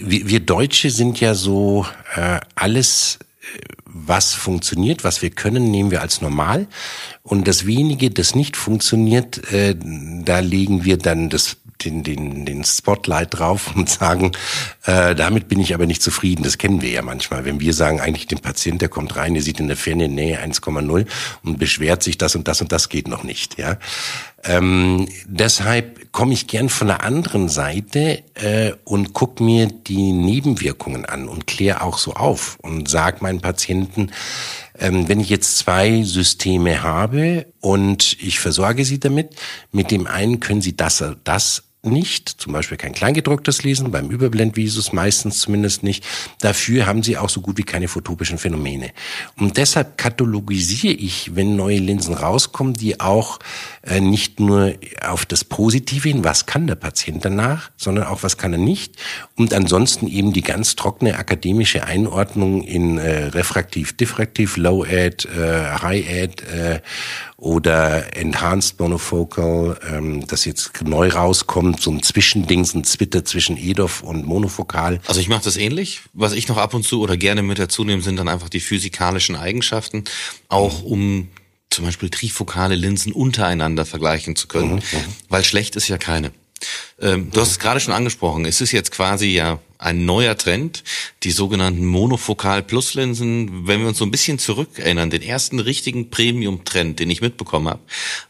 wir, 0.00 0.28
wir 0.28 0.40
Deutsche 0.40 0.90
sind 0.90 1.20
ja 1.20 1.34
so 1.34 1.86
äh, 2.14 2.40
alles 2.54 3.18
was 3.84 4.34
funktioniert, 4.34 5.04
was 5.04 5.22
wir 5.22 5.30
können, 5.30 5.70
nehmen 5.70 5.90
wir 5.90 6.02
als 6.02 6.20
normal. 6.20 6.66
Und 7.22 7.48
das 7.48 7.66
wenige, 7.66 8.10
das 8.10 8.34
nicht 8.34 8.56
funktioniert, 8.56 9.52
äh, 9.52 9.74
da 9.76 10.40
legen 10.40 10.84
wir 10.84 10.98
dann 10.98 11.30
das 11.30 11.56
den, 11.84 12.02
den, 12.02 12.44
den 12.44 12.64
Spotlight 12.64 13.38
drauf 13.38 13.72
und 13.76 13.88
sagen, 13.88 14.32
äh, 14.84 15.14
damit 15.14 15.48
bin 15.48 15.60
ich 15.60 15.74
aber 15.74 15.86
nicht 15.86 16.02
zufrieden. 16.02 16.42
Das 16.42 16.58
kennen 16.58 16.82
wir 16.82 16.90
ja 16.90 17.02
manchmal. 17.02 17.44
Wenn 17.44 17.60
wir 17.60 17.72
sagen, 17.72 18.00
eigentlich 18.00 18.26
den 18.26 18.40
Patient, 18.40 18.82
der 18.82 18.88
kommt 18.88 19.16
rein, 19.16 19.34
der 19.34 19.42
sieht 19.42 19.60
in 19.60 19.68
der 19.68 19.76
ferne 19.76 20.08
Nähe 20.08 20.40
1,0 20.42 21.06
und 21.44 21.58
beschwert 21.58 22.02
sich, 22.02 22.18
das 22.18 22.34
und 22.34 22.48
das 22.48 22.60
und 22.60 22.72
das 22.72 22.88
geht 22.88 23.08
noch 23.08 23.22
nicht. 23.22 23.58
Ja, 23.58 23.78
Ähm, 24.44 25.08
deshalb 25.26 26.12
komme 26.12 26.32
ich 26.32 26.46
gern 26.46 26.68
von 26.68 26.86
der 26.86 27.02
anderen 27.02 27.48
Seite 27.48 28.22
äh, 28.34 28.72
und 28.84 29.12
guck 29.12 29.40
mir 29.40 29.66
die 29.66 30.12
Nebenwirkungen 30.12 31.04
an 31.04 31.28
und 31.28 31.46
kläre 31.46 31.82
auch 31.82 31.98
so 31.98 32.14
auf 32.14 32.56
und 32.62 32.88
sag 32.88 33.20
meinen 33.20 33.40
Patienten, 33.40 34.12
ähm, 34.78 35.08
wenn 35.08 35.20
ich 35.20 35.28
jetzt 35.28 35.58
zwei 35.58 36.02
Systeme 36.04 36.82
habe 36.82 37.46
und 37.60 38.16
ich 38.22 38.38
versorge 38.38 38.84
sie 38.84 39.00
damit, 39.00 39.34
mit 39.72 39.90
dem 39.90 40.06
einen 40.06 40.40
können 40.40 40.62
sie 40.62 40.76
das, 40.76 41.04
das 41.24 41.64
nicht, 41.82 42.28
zum 42.28 42.52
Beispiel 42.52 42.76
kein 42.76 42.92
Kleingedrucktes 42.92 43.62
lesen, 43.62 43.92
beim 43.92 44.10
Überblendvisus 44.10 44.92
meistens 44.92 45.38
zumindest 45.38 45.84
nicht. 45.84 46.04
Dafür 46.40 46.86
haben 46.86 47.04
sie 47.04 47.16
auch 47.16 47.28
so 47.28 47.40
gut 47.40 47.56
wie 47.56 47.62
keine 47.62 47.86
photopischen 47.86 48.38
Phänomene. 48.38 48.90
Und 49.36 49.56
deshalb 49.56 49.96
katalogisiere 49.96 50.92
ich, 50.92 51.36
wenn 51.36 51.54
neue 51.54 51.78
Linsen 51.78 52.14
rauskommen, 52.14 52.74
die 52.74 52.98
auch 52.98 53.38
äh, 53.82 54.00
nicht 54.00 54.40
nur 54.40 54.74
auf 55.06 55.24
das 55.24 55.44
Positive 55.44 56.08
hin, 56.08 56.24
was 56.24 56.46
kann 56.46 56.66
der 56.66 56.74
Patient 56.74 57.24
danach, 57.24 57.70
sondern 57.76 58.06
auch 58.06 58.24
was 58.24 58.36
kann 58.36 58.52
er 58.52 58.58
nicht. 58.58 58.96
Und 59.36 59.54
ansonsten 59.54 60.08
eben 60.08 60.32
die 60.32 60.42
ganz 60.42 60.74
trockene 60.74 61.16
akademische 61.16 61.84
Einordnung 61.84 62.62
in 62.62 62.98
äh, 62.98 63.26
refraktiv, 63.26 63.96
diffraktiv, 63.96 64.56
low 64.56 64.82
ad, 64.82 65.28
äh, 65.28 65.78
high 65.80 66.04
ad 66.08 66.42
äh, 66.44 66.80
oder 67.38 68.16
enhanced 68.16 68.80
monofocal, 68.80 69.78
ähm, 69.88 70.26
das 70.26 70.44
jetzt 70.44 70.72
neu 70.82 71.08
rauskommt, 71.08 71.67
so 71.74 71.90
ein 71.90 72.02
Zwischending, 72.02 72.64
so 72.64 72.78
ein 72.78 72.84
Zwitter 72.84 73.24
zwischen 73.24 73.56
EDOF 73.56 74.02
und 74.02 74.26
monofokal. 74.26 75.00
Also 75.06 75.20
ich 75.20 75.28
mache 75.28 75.44
das 75.44 75.56
ähnlich. 75.56 76.00
Was 76.12 76.32
ich 76.32 76.48
noch 76.48 76.56
ab 76.56 76.74
und 76.74 76.84
zu 76.84 77.00
oder 77.00 77.16
gerne 77.16 77.42
mit 77.42 77.58
dazu 77.58 77.84
nehme, 77.84 78.02
sind 78.02 78.16
dann 78.16 78.28
einfach 78.28 78.48
die 78.48 78.60
physikalischen 78.60 79.36
Eigenschaften, 79.36 80.04
auch 80.48 80.82
um 80.82 81.28
zum 81.70 81.84
Beispiel 81.84 82.10
trifokale 82.10 82.74
Linsen 82.74 83.12
untereinander 83.12 83.84
vergleichen 83.84 84.36
zu 84.36 84.48
können, 84.48 84.76
mhm, 84.76 84.76
mhm. 84.76 85.04
weil 85.28 85.44
schlecht 85.44 85.76
ist 85.76 85.88
ja 85.88 85.98
keine. 85.98 86.32
Ähm, 87.00 87.30
du 87.30 87.40
hast 87.40 87.52
es 87.52 87.58
gerade 87.58 87.80
schon 87.80 87.94
angesprochen. 87.94 88.44
Es 88.44 88.60
ist 88.60 88.72
jetzt 88.72 88.90
quasi 88.90 89.28
ja 89.28 89.60
ein 89.78 90.04
neuer 90.04 90.36
Trend, 90.36 90.82
die 91.22 91.30
sogenannten 91.30 91.84
Monofokal-Plus-Linsen. 91.84 93.66
Wenn 93.66 93.80
wir 93.80 93.88
uns 93.88 93.98
so 93.98 94.04
ein 94.04 94.10
bisschen 94.10 94.38
zurückerinnern, 94.38 95.10
den 95.10 95.22
ersten 95.22 95.58
richtigen 95.58 96.10
Premium-Trend, 96.10 97.00
den 97.00 97.10
ich 97.10 97.20
mitbekommen 97.20 97.68
habe, 97.68 97.82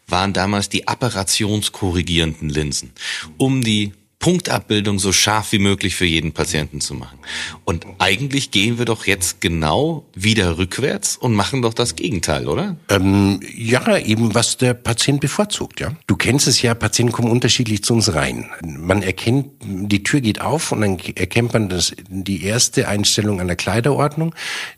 waren 0.07 0.33
damals 0.33 0.68
die 0.68 0.88
apparationskorrigierenden 0.88 2.49
Linsen, 2.49 2.92
um 3.37 3.62
die 3.62 3.92
Punktabbildung 4.18 4.98
so 4.98 5.12
scharf 5.12 5.52
wie 5.52 5.60
möglich 5.60 5.94
für 5.94 6.04
jeden 6.04 6.32
Patienten 6.32 6.80
zu 6.80 6.94
machen. 6.94 7.18
Und 7.64 7.87
eigentlich 7.98 8.50
gehen 8.50 8.78
wir 8.78 8.84
doch 8.84 9.06
jetzt 9.06 9.40
genau 9.40 10.06
wieder 10.14 10.58
rückwärts 10.58 11.16
und 11.16 11.34
machen 11.34 11.62
doch 11.62 11.72
das 11.72 11.94
Gegenteil, 11.94 12.48
oder? 12.48 12.76
Ähm, 12.88 13.40
ja, 13.54 13.96
eben 13.96 14.34
was 14.34 14.56
der 14.56 14.75
Patient 14.75 15.20
bevorzugt, 15.20 15.78
ja. 15.80 15.92
Du 16.08 16.16
kennst 16.16 16.48
es 16.48 16.60
ja, 16.62 16.75
Patienten 16.75 17.12
kommen 17.12 17.30
unterschiedlich 17.30 17.84
zu 17.84 17.94
uns 17.94 18.12
rein. 18.12 18.50
Man 18.62 19.02
erkennt, 19.02 19.50
die 19.62 20.02
Tür 20.02 20.20
geht 20.20 20.40
auf 20.40 20.72
und 20.72 20.80
dann 20.80 20.98
erkennt 21.14 21.52
man 21.52 21.68
das, 21.68 21.92
die 22.08 22.42
erste 22.42 22.88
Einstellung 22.88 23.40
an 23.40 23.46
der 23.46 23.56
Kleiderordnung. 23.56 24.34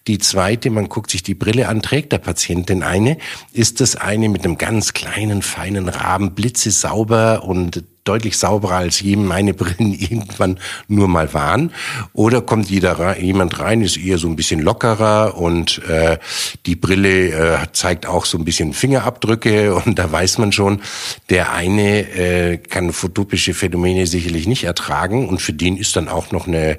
Die 0.07 0.19
zweite, 0.19 0.69
man 0.69 0.91
guckt 0.91 1.11
sich 1.11 1.23
die 1.23 1.35
Brille 1.35 1.69
an, 1.69 1.81
trägt 1.81 2.13
der 2.13 2.19
Patient 2.19 2.69
denn 2.69 2.83
eine? 2.83 3.17
Ist 3.53 3.81
das 3.81 3.97
eine 3.97 4.29
mit 4.29 4.45
einem 4.45 4.59
ganz 4.59 4.93
kleinen, 4.93 5.41
feinen 5.41 5.89
Rahmen, 5.89 6.35
blitze 6.35 6.71
sauber 6.71 7.43
und 7.45 7.85
deutlich 8.11 8.39
sauberer 8.39 8.79
als 8.79 9.01
je 9.01 9.15
meine 9.15 9.55
Brillen 9.55 9.93
irgendwann 9.99 10.59
nur 10.89 11.07
mal 11.07 11.33
waren. 11.33 11.73
Oder 12.13 12.41
kommt 12.41 12.69
jeder 12.69 12.99
rein, 12.99 13.25
jemand 13.25 13.61
rein, 13.61 13.83
ist 13.83 13.97
eher 13.97 14.19
so 14.19 14.27
ein 14.27 14.35
bisschen 14.35 14.61
lockerer 14.61 15.37
und 15.37 15.81
äh, 15.89 16.19
die 16.67 16.75
Brille 16.75 17.29
äh, 17.29 17.59
zeigt 17.73 18.07
auch 18.07 18.25
so 18.25 18.37
ein 18.37 18.45
bisschen 18.45 18.73
Fingerabdrücke 18.73 19.75
und 19.85 19.99
da 20.01 20.11
weiß 20.11 20.39
man 20.39 20.51
schon, 20.51 20.83
der 21.29 21.53
eine 21.53 22.01
äh, 22.11 22.57
kann 22.57 22.93
photopische 22.93 23.55
Phänomene 23.55 24.09
sicherlich 24.09 24.49
nicht 24.49 24.65
ertragen 24.65 25.29
und 25.29 25.41
für 25.41 25.53
den 25.53 25.77
ist 25.77 25.95
dann 25.95 26.09
auch 26.09 26.33
noch 26.33 26.49
eine 26.49 26.79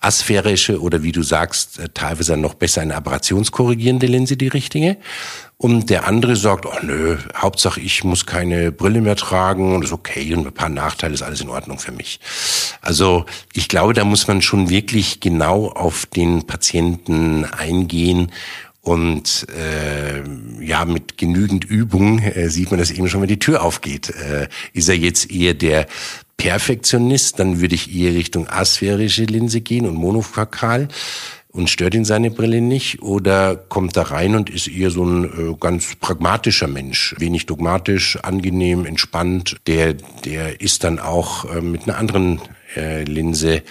asphärische 0.00 0.80
oder 0.80 1.04
wie 1.04 1.12
du 1.12 1.22
sagst, 1.22 1.78
äh, 1.78 1.90
teilweise 1.94 2.36
noch 2.36 2.54
besser 2.54 2.80
eine 2.80 2.96
aberrationskorrigierende 2.96 4.08
Linse 4.08 4.36
die 4.36 4.48
richtige. 4.48 4.96
Und 5.62 5.90
der 5.90 6.08
andere 6.08 6.34
sagt, 6.34 6.66
oh 6.66 6.76
nö, 6.82 7.18
Hauptsache 7.36 7.78
ich 7.78 8.02
muss 8.02 8.26
keine 8.26 8.72
Brille 8.72 9.00
mehr 9.00 9.14
tragen 9.14 9.76
und 9.76 9.84
ist 9.84 9.92
okay 9.92 10.34
und 10.34 10.44
ein 10.44 10.52
paar 10.52 10.68
Nachteile 10.68 11.14
ist 11.14 11.22
alles 11.22 11.40
in 11.40 11.48
Ordnung 11.48 11.78
für 11.78 11.92
mich. 11.92 12.18
Also 12.80 13.26
ich 13.52 13.68
glaube, 13.68 13.92
da 13.92 14.04
muss 14.04 14.26
man 14.26 14.42
schon 14.42 14.70
wirklich 14.70 15.20
genau 15.20 15.68
auf 15.68 16.04
den 16.06 16.48
Patienten 16.48 17.44
eingehen 17.44 18.32
und 18.80 19.46
äh, 19.56 20.24
ja, 20.60 20.84
mit 20.84 21.16
genügend 21.16 21.64
Übung 21.64 22.18
äh, 22.18 22.48
sieht 22.48 22.72
man 22.72 22.80
das 22.80 22.90
eben 22.90 23.08
schon, 23.08 23.20
wenn 23.20 23.28
die 23.28 23.38
Tür 23.38 23.62
aufgeht. 23.62 24.10
Äh, 24.10 24.48
ist 24.72 24.88
er 24.88 24.96
jetzt 24.96 25.30
eher 25.30 25.54
der 25.54 25.86
Perfektionist, 26.38 27.38
dann 27.38 27.60
würde 27.60 27.76
ich 27.76 27.94
eher 27.94 28.14
Richtung 28.14 28.48
asphärische 28.48 29.22
Linse 29.26 29.60
gehen 29.60 29.86
und 29.86 29.94
monofokal 29.94 30.88
und 31.52 31.68
stört 31.68 31.94
ihn 31.94 32.04
seine 32.04 32.30
Brille 32.30 32.60
nicht 32.60 33.02
oder 33.02 33.56
kommt 33.56 33.96
da 33.96 34.02
rein 34.02 34.34
und 34.34 34.50
ist 34.50 34.68
eher 34.68 34.90
so 34.90 35.04
ein 35.04 35.24
äh, 35.24 35.54
ganz 35.60 35.94
pragmatischer 35.96 36.66
Mensch, 36.66 37.14
wenig 37.18 37.46
dogmatisch, 37.46 38.18
angenehm, 38.22 38.86
entspannt. 38.86 39.56
Der 39.66 39.94
der 40.24 40.60
ist 40.60 40.84
dann 40.84 40.98
auch 40.98 41.44
äh, 41.44 41.60
mit 41.60 41.84
einer 41.84 41.98
anderen 41.98 42.40
äh, 42.76 43.04
Linse, 43.04 43.62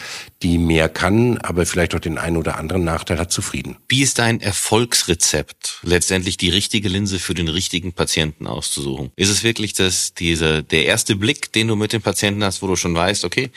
die 0.42 0.58
mehr 0.58 0.90
kann, 0.90 1.38
aber 1.40 1.66
vielleicht 1.66 1.96
auch 1.96 2.00
den 2.00 2.18
einen 2.18 2.38
oder 2.38 2.58
anderen 2.58 2.84
Nachteil 2.84 3.20
hat, 3.20 3.32
zufrieden. 3.32 3.78
Wie 3.88 4.02
ist 4.02 4.20
dein 4.20 4.42
Erfolgsrezept, 4.42 5.80
letztendlich 5.84 6.38
die 6.38 6.50
richtige 6.50 6.90
Linse 6.90 7.20
für 7.20 7.34
den 7.34 7.48
richtigen 7.48 7.94
Patienten 7.94 8.48
auszusuchen? 8.48 9.12
Ist 9.16 9.30
es 9.30 9.44
wirklich 9.44 9.74
das, 9.74 10.14
diese, 10.14 10.64
der 10.64 10.86
erste 10.86 11.16
Blick, 11.16 11.52
den 11.54 11.68
du 11.68 11.76
mit 11.76 11.94
dem 11.94 12.02
Patienten 12.02 12.44
hast, 12.44 12.62
wo 12.62 12.68
du 12.68 12.76
schon 12.76 12.96
weißt, 12.96 13.26
okay, 13.26 13.52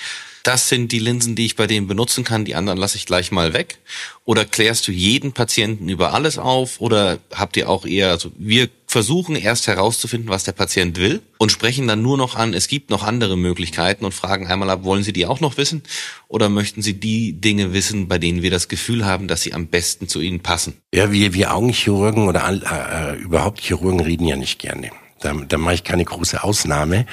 das 0.44 0.68
sind 0.68 0.92
die 0.92 0.98
Linsen, 0.98 1.34
die 1.34 1.46
ich 1.46 1.56
bei 1.56 1.66
dem 1.66 1.86
benutzen 1.86 2.22
kann, 2.22 2.44
die 2.44 2.54
anderen 2.54 2.78
lasse 2.78 2.98
ich 2.98 3.06
gleich 3.06 3.32
mal 3.32 3.54
weg? 3.54 3.78
Oder 4.26 4.44
klärst 4.44 4.86
du 4.86 4.92
jeden 4.92 5.32
Patienten 5.32 5.88
über 5.88 6.12
alles 6.12 6.38
auf? 6.38 6.82
Oder 6.82 7.18
habt 7.32 7.56
ihr 7.56 7.70
auch 7.70 7.86
eher, 7.86 8.10
also 8.10 8.30
wir 8.36 8.68
versuchen 8.94 9.34
erst 9.34 9.66
herauszufinden, 9.66 10.30
was 10.30 10.44
der 10.44 10.52
Patient 10.52 10.96
will 11.00 11.20
und 11.38 11.50
sprechen 11.50 11.88
dann 11.88 12.00
nur 12.00 12.16
noch 12.16 12.36
an, 12.36 12.54
es 12.54 12.68
gibt 12.68 12.90
noch 12.90 13.02
andere 13.02 13.36
Möglichkeiten 13.36 14.04
und 14.04 14.14
fragen 14.14 14.46
einmal 14.46 14.70
ab, 14.70 14.84
wollen 14.84 15.02
Sie 15.02 15.12
die 15.12 15.26
auch 15.26 15.40
noch 15.40 15.56
wissen? 15.56 15.82
Oder 16.28 16.48
möchten 16.48 16.80
Sie 16.80 16.94
die 16.94 17.32
Dinge 17.32 17.72
wissen, 17.72 18.06
bei 18.06 18.18
denen 18.18 18.42
wir 18.42 18.52
das 18.52 18.68
Gefühl 18.68 19.04
haben, 19.04 19.26
dass 19.26 19.42
sie 19.42 19.52
am 19.52 19.66
besten 19.66 20.06
zu 20.06 20.20
Ihnen 20.20 20.38
passen? 20.38 20.74
Ja, 20.94 21.10
wir, 21.10 21.34
wir 21.34 21.52
Augenchirurgen 21.52 22.28
oder 22.28 22.48
äh, 22.48 23.20
überhaupt 23.20 23.60
Chirurgen 23.62 23.98
reden 23.98 24.28
ja 24.28 24.36
nicht 24.36 24.60
gerne. 24.60 24.92
Da, 25.18 25.32
da 25.32 25.58
mache 25.58 25.74
ich 25.74 25.82
keine 25.84 26.04
große 26.04 26.44
Ausnahme. 26.44 27.06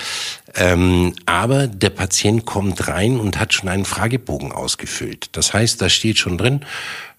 Ähm, 0.54 1.16
aber 1.26 1.66
der 1.66 1.90
Patient 1.90 2.46
kommt 2.46 2.88
rein 2.90 3.18
und 3.18 3.40
hat 3.40 3.54
schon 3.54 3.70
einen 3.70 3.86
Fragebogen 3.86 4.52
ausgefüllt. 4.52 5.30
Das 5.32 5.54
heißt, 5.54 5.82
da 5.82 5.90
steht 5.90 6.20
schon 6.20 6.38
drin, 6.38 6.64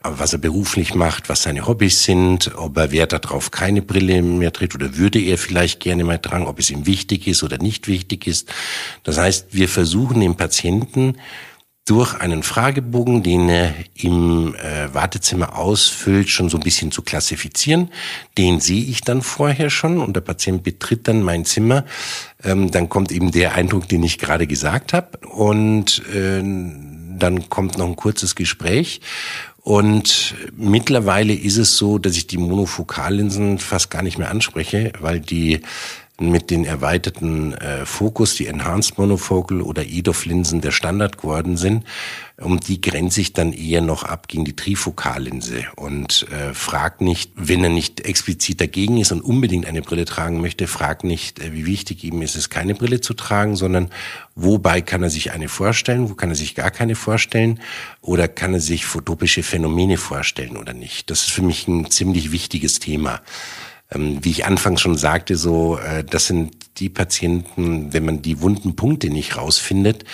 was 0.03 0.33
er 0.33 0.39
beruflich 0.39 0.95
macht, 0.95 1.29
was 1.29 1.43
seine 1.43 1.67
Hobbys 1.67 2.05
sind, 2.05 2.53
ob 2.57 2.77
er 2.77 2.93
Wert 2.93 3.13
darauf 3.13 3.51
keine 3.51 3.83
Brille 3.83 4.23
mehr 4.23 4.53
trägt 4.53 4.75
oder 4.75 4.97
würde 4.97 5.21
er 5.21 5.39
vielleicht 5.39 5.81
gerne 5.81 6.05
mal 6.05 6.19
tragen, 6.19 6.47
ob 6.47 6.59
es 6.59 6.71
ihm 6.71 6.87
wichtig 6.87 7.27
ist 7.27 7.43
oder 7.43 7.59
nicht 7.59 7.89
wichtig 7.89 8.27
ist. 8.27 8.53
Das 9.03 9.19
heißt, 9.19 9.49
wir 9.53 9.69
versuchen 9.69 10.21
den 10.21 10.37
Patienten 10.37 11.17
durch 11.85 12.15
einen 12.15 12.45
Fragebogen, 12.45 13.25
den 13.25 13.49
er 13.49 13.75
im 13.95 14.55
äh, 14.55 14.95
Wartezimmer 14.95 15.59
ausfüllt, 15.59 16.29
schon 16.29 16.49
so 16.49 16.57
ein 16.57 16.63
bisschen 16.63 16.93
zu 16.93 17.03
klassifizieren. 17.03 17.91
Den 18.39 18.61
sehe 18.61 18.85
ich 18.85 19.01
dann 19.01 19.21
vorher 19.21 19.69
schon 19.69 19.99
und 19.99 20.15
der 20.15 20.21
Patient 20.21 20.63
betritt 20.63 21.09
dann 21.09 21.23
mein 21.23 21.45
Zimmer. 21.45 21.85
Ähm, 22.45 22.71
dann 22.71 22.89
kommt 22.89 23.11
eben 23.11 23.33
der 23.33 23.55
Eindruck, 23.55 23.89
den 23.89 24.05
ich 24.05 24.19
gerade 24.19 24.47
gesagt 24.47 24.93
habe. 24.93 25.19
Und 25.27 26.03
äh, 26.15 26.41
dann 27.23 27.49
kommt 27.49 27.79
noch 27.79 27.87
ein 27.87 27.97
kurzes 27.97 28.35
Gespräch. 28.35 29.01
Und 29.63 30.35
mittlerweile 30.57 31.35
ist 31.35 31.57
es 31.57 31.77
so, 31.77 31.99
dass 31.99 32.17
ich 32.17 32.27
die 32.27 32.39
Monofokallinsen 32.39 33.59
fast 33.59 33.91
gar 33.91 34.03
nicht 34.03 34.19
mehr 34.19 34.31
anspreche, 34.31 34.93
weil 35.01 35.21
die 35.21 35.61
mit 36.31 36.51
den 36.51 36.65
erweiterten 36.65 37.55
äh, 37.55 37.87
Fokus, 37.87 38.35
die 38.35 38.47
Enhanced 38.47 38.99
Monofocal 38.99 39.61
oder 39.61 39.85
EDOF-Linsen 39.87 40.61
der 40.61 40.71
Standard 40.71 41.19
geworden 41.19 41.57
sind. 41.57 41.85
Um 42.41 42.59
die 42.59 42.81
grenze 42.81 43.21
ich 43.21 43.33
dann 43.33 43.53
eher 43.53 43.83
noch 43.83 44.03
ab 44.05 44.27
gegen 44.27 44.45
die 44.45 44.57
Trifokallinse 44.57 45.65
und 45.77 46.27
äh, 46.31 46.55
frag 46.55 47.01
nicht, 47.01 47.31
wenn 47.37 47.63
er 47.63 47.71
nicht 47.71 48.01
explizit 48.01 48.61
dagegen 48.61 48.99
ist 48.99 49.13
und 49.13 49.21
unbedingt 49.21 49.67
eine 49.67 49.83
Brille 49.83 50.05
tragen 50.05 50.41
möchte, 50.41 50.67
frag 50.67 51.05
nicht, 51.05 51.39
äh, 51.39 51.53
wie 51.53 51.67
wichtig 51.67 52.03
ihm 52.05 52.21
ist 52.23 52.35
es, 52.35 52.51
keine 52.51 52.75
Brille 52.75 53.01
zu 53.01 53.15
tragen, 53.15 53.55
sondern 53.55 53.91
wobei 54.35 54.81
kann 54.81 55.03
er 55.03 55.11
sich 55.11 55.33
eine 55.33 55.49
vorstellen, 55.49 56.11
wo 56.11 56.15
kann 56.15 56.31
er 56.31 56.37
sich 56.37 56.55
gar 56.55 56.71
keine 56.71 56.95
vorstellen 56.95 57.61
oder 58.01 58.29
kann 58.29 58.55
er 58.55 58.61
sich 58.61 58.87
photopische 58.87 59.43
Phänomene 59.43 59.99
vorstellen 59.99 60.57
oder 60.57 60.73
nicht. 60.73 61.11
Das 61.11 61.23
ist 61.23 61.31
für 61.31 61.43
mich 61.43 61.69
ein 61.69 61.91
ziemlich 61.91 62.33
wichtiges 62.33 62.79
Thema 62.79 63.21
wie 63.95 64.31
ich 64.31 64.47
anfangs 64.47 64.81
schon 64.81 64.97
sagte, 64.97 65.37
so, 65.37 65.79
äh, 65.79 66.05
das 66.05 66.27
sind 66.27 66.55
die 66.79 66.89
Patienten, 66.89 67.93
wenn 67.93 68.05
man 68.05 68.23
die 68.23 68.41
wunden 68.41 68.77
Punkte 68.77 69.11
nicht 69.11 69.37
rausfindet, 69.37 70.05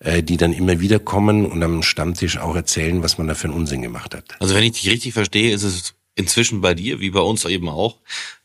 äh, 0.00 0.22
die 0.22 0.36
dann 0.36 0.52
immer 0.52 0.80
wieder 0.80 0.98
kommen 0.98 1.46
und 1.46 1.62
am 1.62 1.82
Stammtisch 1.82 2.38
auch 2.38 2.56
erzählen, 2.56 3.02
was 3.02 3.18
man 3.18 3.28
da 3.28 3.34
für 3.34 3.48
einen 3.48 3.56
Unsinn 3.56 3.82
gemacht 3.82 4.14
hat. 4.14 4.24
Also 4.40 4.54
wenn 4.54 4.64
ich 4.64 4.72
dich 4.72 4.90
richtig 4.90 5.14
verstehe, 5.14 5.52
ist 5.52 5.62
es 5.62 5.94
inzwischen 6.14 6.60
bei 6.60 6.74
dir, 6.74 7.00
wie 7.00 7.10
bei 7.10 7.20
uns 7.20 7.44
eben 7.44 7.68
auch, 7.68 7.96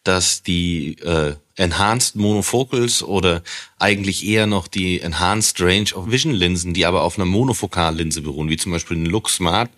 dass 0.04 0.42
die 0.42 0.98
äh, 1.00 1.36
Enhanced 1.56 2.16
Monofocals 2.16 3.04
oder 3.04 3.44
eigentlich 3.78 4.26
eher 4.26 4.48
noch 4.48 4.68
die 4.68 5.02
Enhanced 5.02 5.60
Range 5.60 5.94
of 5.94 6.10
Vision 6.10 6.34
Linsen, 6.34 6.74
die 6.74 6.86
aber 6.86 7.02
auf 7.02 7.18
einer 7.18 7.26
Monofokallinse 7.26 8.22
beruhen, 8.22 8.50
wie 8.50 8.58
zum 8.58 8.72
Beispiel 8.72 8.98
ein 8.98 9.06
Look 9.06 9.30
Smart, 9.30 9.70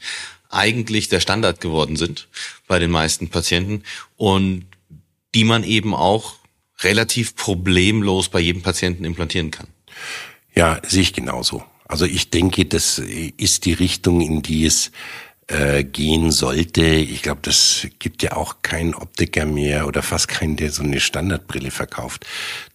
eigentlich 0.49 1.09
der 1.09 1.19
Standard 1.19 1.61
geworden 1.61 1.95
sind 1.95 2.27
bei 2.67 2.79
den 2.79 2.91
meisten 2.91 3.29
Patienten 3.29 3.83
und 4.17 4.65
die 5.35 5.43
man 5.43 5.63
eben 5.63 5.93
auch 5.93 6.35
relativ 6.81 7.35
problemlos 7.35 8.29
bei 8.29 8.39
jedem 8.39 8.61
Patienten 8.61 9.05
implantieren 9.05 9.51
kann. 9.51 9.67
Ja, 10.55 10.81
sehe 10.87 11.01
ich 11.01 11.13
genauso. 11.13 11.63
Also 11.87 12.05
ich 12.05 12.29
denke, 12.29 12.65
das 12.65 12.99
ist 12.99 13.65
die 13.65 13.73
Richtung, 13.73 14.21
in 14.21 14.41
die 14.41 14.65
es 14.65 14.91
äh, 15.47 15.83
gehen 15.83 16.31
sollte. 16.31 16.85
Ich 16.85 17.23
glaube, 17.23 17.41
das 17.41 17.87
gibt 17.97 18.21
ja 18.21 18.33
auch 18.33 18.57
keinen 18.61 18.93
Optiker 18.93 19.45
mehr 19.45 19.87
oder 19.87 20.03
fast 20.03 20.27
keinen, 20.27 20.55
der 20.55 20.71
so 20.71 20.83
eine 20.83 20.99
Standardbrille 20.99 21.71
verkauft. 21.71 22.27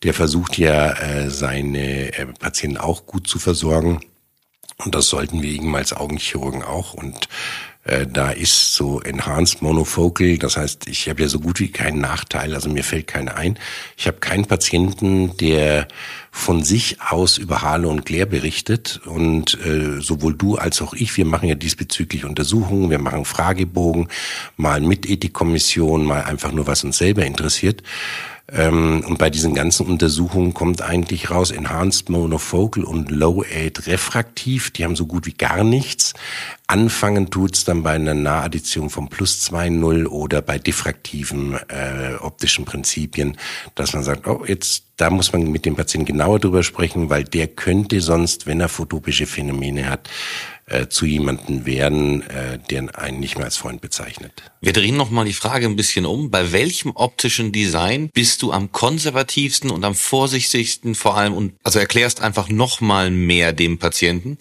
Der 0.03 0.13
versucht 0.15 0.59
ja 0.59 0.93
äh, 0.93 1.31
seine 1.31 2.13
äh, 2.19 2.27
Patienten 2.27 2.77
auch 2.77 3.07
gut 3.07 3.29
zu 3.29 3.39
versorgen. 3.39 4.01
Und 4.79 4.95
das 4.97 5.07
sollten 5.07 5.41
wir 5.41 5.51
eben 5.51 5.75
als 5.77 5.93
Augenchirurgen 5.93 6.65
auch. 6.65 6.95
Und 6.95 7.29
da 7.85 8.31
ist 8.31 8.75
so 8.75 9.01
Enhanced 9.01 9.61
Monofocal, 9.61 10.39
das 10.39 10.57
heißt, 10.57 10.89
ich 10.89 11.09
habe 11.09 11.23
ja 11.23 11.29
so 11.29 11.39
gut 11.39 11.61
wie 11.61 11.71
keinen 11.71 12.01
Nachteil, 12.01 12.55
also 12.55 12.71
mir 12.71 12.83
fällt 12.83 13.09
keiner 13.09 13.37
ein. 13.37 13.59
Ich 13.97 14.07
habe 14.07 14.19
keinen 14.19 14.47
Patienten, 14.47 15.37
der 15.37 15.87
von 16.31 16.65
sich 16.65 17.01
aus 17.01 17.39
über 17.39 17.63
Hale 17.63 17.89
und 17.89 18.07
Glare 18.07 18.27
berichtet 18.27 19.01
und 19.05 19.59
äh, 19.65 20.01
sowohl 20.01 20.35
du 20.35 20.57
als 20.57 20.83
auch 20.83 20.95
ich, 20.95 21.17
wir 21.17 21.27
machen 21.27 21.49
ja 21.49 21.55
diesbezüglich 21.55 22.25
Untersuchungen, 22.25 22.91
wir 22.91 22.99
machen 22.99 23.25
Fragebogen, 23.25 24.09
mal 24.57 24.81
mit 24.81 25.09
Ethikkommission, 25.09 26.05
mal 26.05 26.23
einfach 26.23 26.53
nur, 26.53 26.67
was 26.67 26.85
uns 26.85 26.99
selber 26.99 27.25
interessiert. 27.25 27.83
Ähm, 28.53 29.03
und 29.07 29.19
bei 29.19 29.31
diesen 29.31 29.55
ganzen 29.55 29.87
Untersuchungen 29.87 30.53
kommt 30.53 30.83
eigentlich 30.83 31.31
raus 31.31 31.51
Enhanced 31.51 32.11
Monofocal 32.11 32.85
und 32.85 33.11
Low 33.11 33.43
Aid 33.43 33.87
refraktiv. 33.87 34.71
Die 34.71 34.85
haben 34.85 34.97
so 34.97 35.07
gut 35.07 35.27
wie 35.27 35.33
gar 35.33 35.65
nichts. 35.65 36.13
Anfangen 36.67 37.31
tut's 37.31 37.65
dann 37.65 37.83
bei 37.83 37.93
einer 37.93 38.15
Nahaddition 38.15 38.91
von 38.91 39.09
plus 39.09 39.51
2,0 39.51 40.07
oder 40.07 40.43
bei 40.43 40.59
diffraktiven 40.59 41.55
äh, 41.69 42.15
optischen 42.21 42.65
Prinzipien, 42.65 43.37
dass 43.75 43.95
man 43.95 44.03
sagt, 44.03 44.27
oh, 44.27 44.45
jetzt 44.47 44.85
da 44.97 45.11
muss 45.11 45.33
man 45.33 45.51
mit 45.51 45.65
dem 45.65 45.75
Patienten 45.75 46.07
genauer 46.07 46.39
drüber 46.39 46.63
sprechen, 46.63 47.11
weil 47.11 47.25
der 47.25 47.49
könnte 47.49 48.01
sonst, 48.01 48.47
wenn 48.47 48.61
er 48.61 48.69
photopische 48.69 49.27
Phänomene 49.27 49.91
hat, 49.91 50.09
äh, 50.67 50.89
zu 50.89 51.07
jemanden 51.07 51.67
werden, 51.67 52.23
äh, 52.23 52.59
der 52.71 52.99
einen 52.99 53.21
nicht 53.21 53.37
mehr 53.37 53.45
als 53.45 53.57
Freund 53.57 53.81
bezeichnet. 53.81 54.43
Wir 54.61 54.73
drehen 54.73 54.97
nochmal 54.97 55.25
die 55.25 55.33
Frage 55.33 55.67
ein 55.67 55.77
bisschen 55.77 56.07
um. 56.07 56.31
Bei 56.31 56.53
welchem 56.53 56.93
optischen 56.93 57.53
Design 57.53 58.09
bist 58.15 58.43
du 58.43 58.53
am 58.53 58.73
konservativsten 58.73 59.71
und 59.71 59.85
am 59.85 59.95
vorsichtigsten 59.95 60.95
vor 60.95 61.17
allem 61.17 61.35
und 61.35 61.55
also 61.63 61.79
erklärst 61.79 62.23
einfach 62.23 62.49
nochmal 62.49 63.11
mehr 63.11 63.53
dem 63.53 63.79
Patienten 63.79 64.39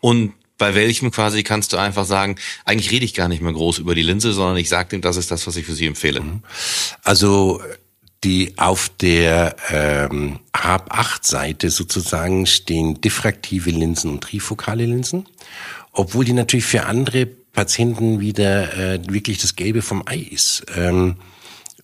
und 0.00 0.32
bei 0.58 0.74
welchem 0.74 1.10
quasi 1.10 1.42
kannst 1.42 1.72
du 1.72 1.76
einfach 1.76 2.06
sagen, 2.06 2.36
eigentlich 2.64 2.90
rede 2.90 3.04
ich 3.04 3.12
gar 3.12 3.28
nicht 3.28 3.42
mehr 3.42 3.52
groß 3.52 3.78
über 3.78 3.94
die 3.94 4.02
Linse, 4.02 4.32
sondern 4.32 4.56
ich 4.56 4.70
sage 4.70 4.88
dem, 4.88 5.02
das 5.02 5.16
ist 5.16 5.30
das, 5.30 5.46
was 5.46 5.56
ich 5.56 5.66
für 5.66 5.74
sie 5.74 5.86
empfehle. 5.86 6.22
Also 7.02 7.60
die 8.24 8.54
auf 8.56 8.90
der 9.00 9.56
ähm, 9.70 10.40
Hab 10.54 10.92
8 10.96 11.24
Seite 11.24 11.70
sozusagen 11.70 12.46
stehen 12.46 13.00
diffraktive 13.00 13.70
Linsen 13.70 14.10
und 14.10 14.22
trifokale 14.22 14.84
Linsen, 14.84 15.26
obwohl 15.92 16.24
die 16.24 16.32
natürlich 16.32 16.66
für 16.66 16.86
andere 16.86 17.26
Patienten 17.26 18.20
wieder 18.20 18.76
äh, 18.76 19.00
wirklich 19.08 19.38
das 19.38 19.56
Gelbe 19.56 19.82
vom 19.82 20.02
Ei 20.06 20.18
ist. 20.30 20.66
Ähm, 20.76 21.16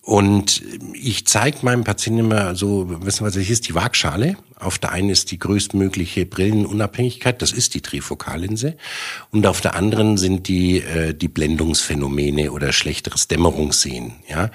und 0.05 0.61
ich 0.93 1.25
zeige 1.27 1.59
meinem 1.61 1.85
Patienten 1.85 2.19
immer 2.19 2.55
so, 2.55 2.89
wissen 3.05 3.21
wir, 3.21 3.27
was 3.27 3.35
das 3.35 3.49
ist, 3.49 3.69
die 3.69 3.73
Waagschale. 3.73 4.35
Auf 4.59 4.77
der 4.77 4.91
einen 4.91 5.09
ist 5.09 5.31
die 5.31 5.39
größtmögliche 5.39 6.25
Brillenunabhängigkeit, 6.25 7.41
das 7.41 7.53
ist 7.53 7.73
die 7.73 7.79
Trifokallinse. 7.79 8.75
Und 9.31 9.47
auf 9.47 9.61
der 9.61 9.75
anderen 9.75 10.17
sind 10.17 10.49
die, 10.49 10.81
äh, 10.81 11.13
die 11.13 11.29
Blendungsphänomene 11.29 12.51
oder 12.51 12.73
schlechteres 12.73 13.29
Dämmerungssehen. 13.29 14.15
Ja? 14.29 14.51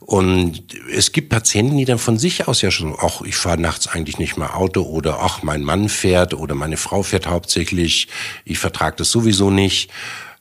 Und 0.00 0.62
es 0.94 1.12
gibt 1.12 1.30
Patienten, 1.30 1.78
die 1.78 1.86
dann 1.86 1.98
von 1.98 2.18
sich 2.18 2.46
aus 2.46 2.60
ja 2.60 2.70
schon, 2.70 2.94
ach, 3.00 3.22
ich 3.22 3.36
fahre 3.36 3.58
nachts 3.58 3.86
eigentlich 3.86 4.18
nicht 4.18 4.36
mehr 4.36 4.58
Auto 4.58 4.82
oder 4.82 5.20
ach, 5.20 5.42
mein 5.42 5.62
Mann 5.62 5.88
fährt 5.88 6.34
oder 6.34 6.54
meine 6.54 6.76
Frau 6.76 7.02
fährt 7.02 7.26
hauptsächlich, 7.26 8.08
ich 8.44 8.58
vertrage 8.58 8.96
das 8.96 9.10
sowieso 9.10 9.48
nicht 9.48 9.90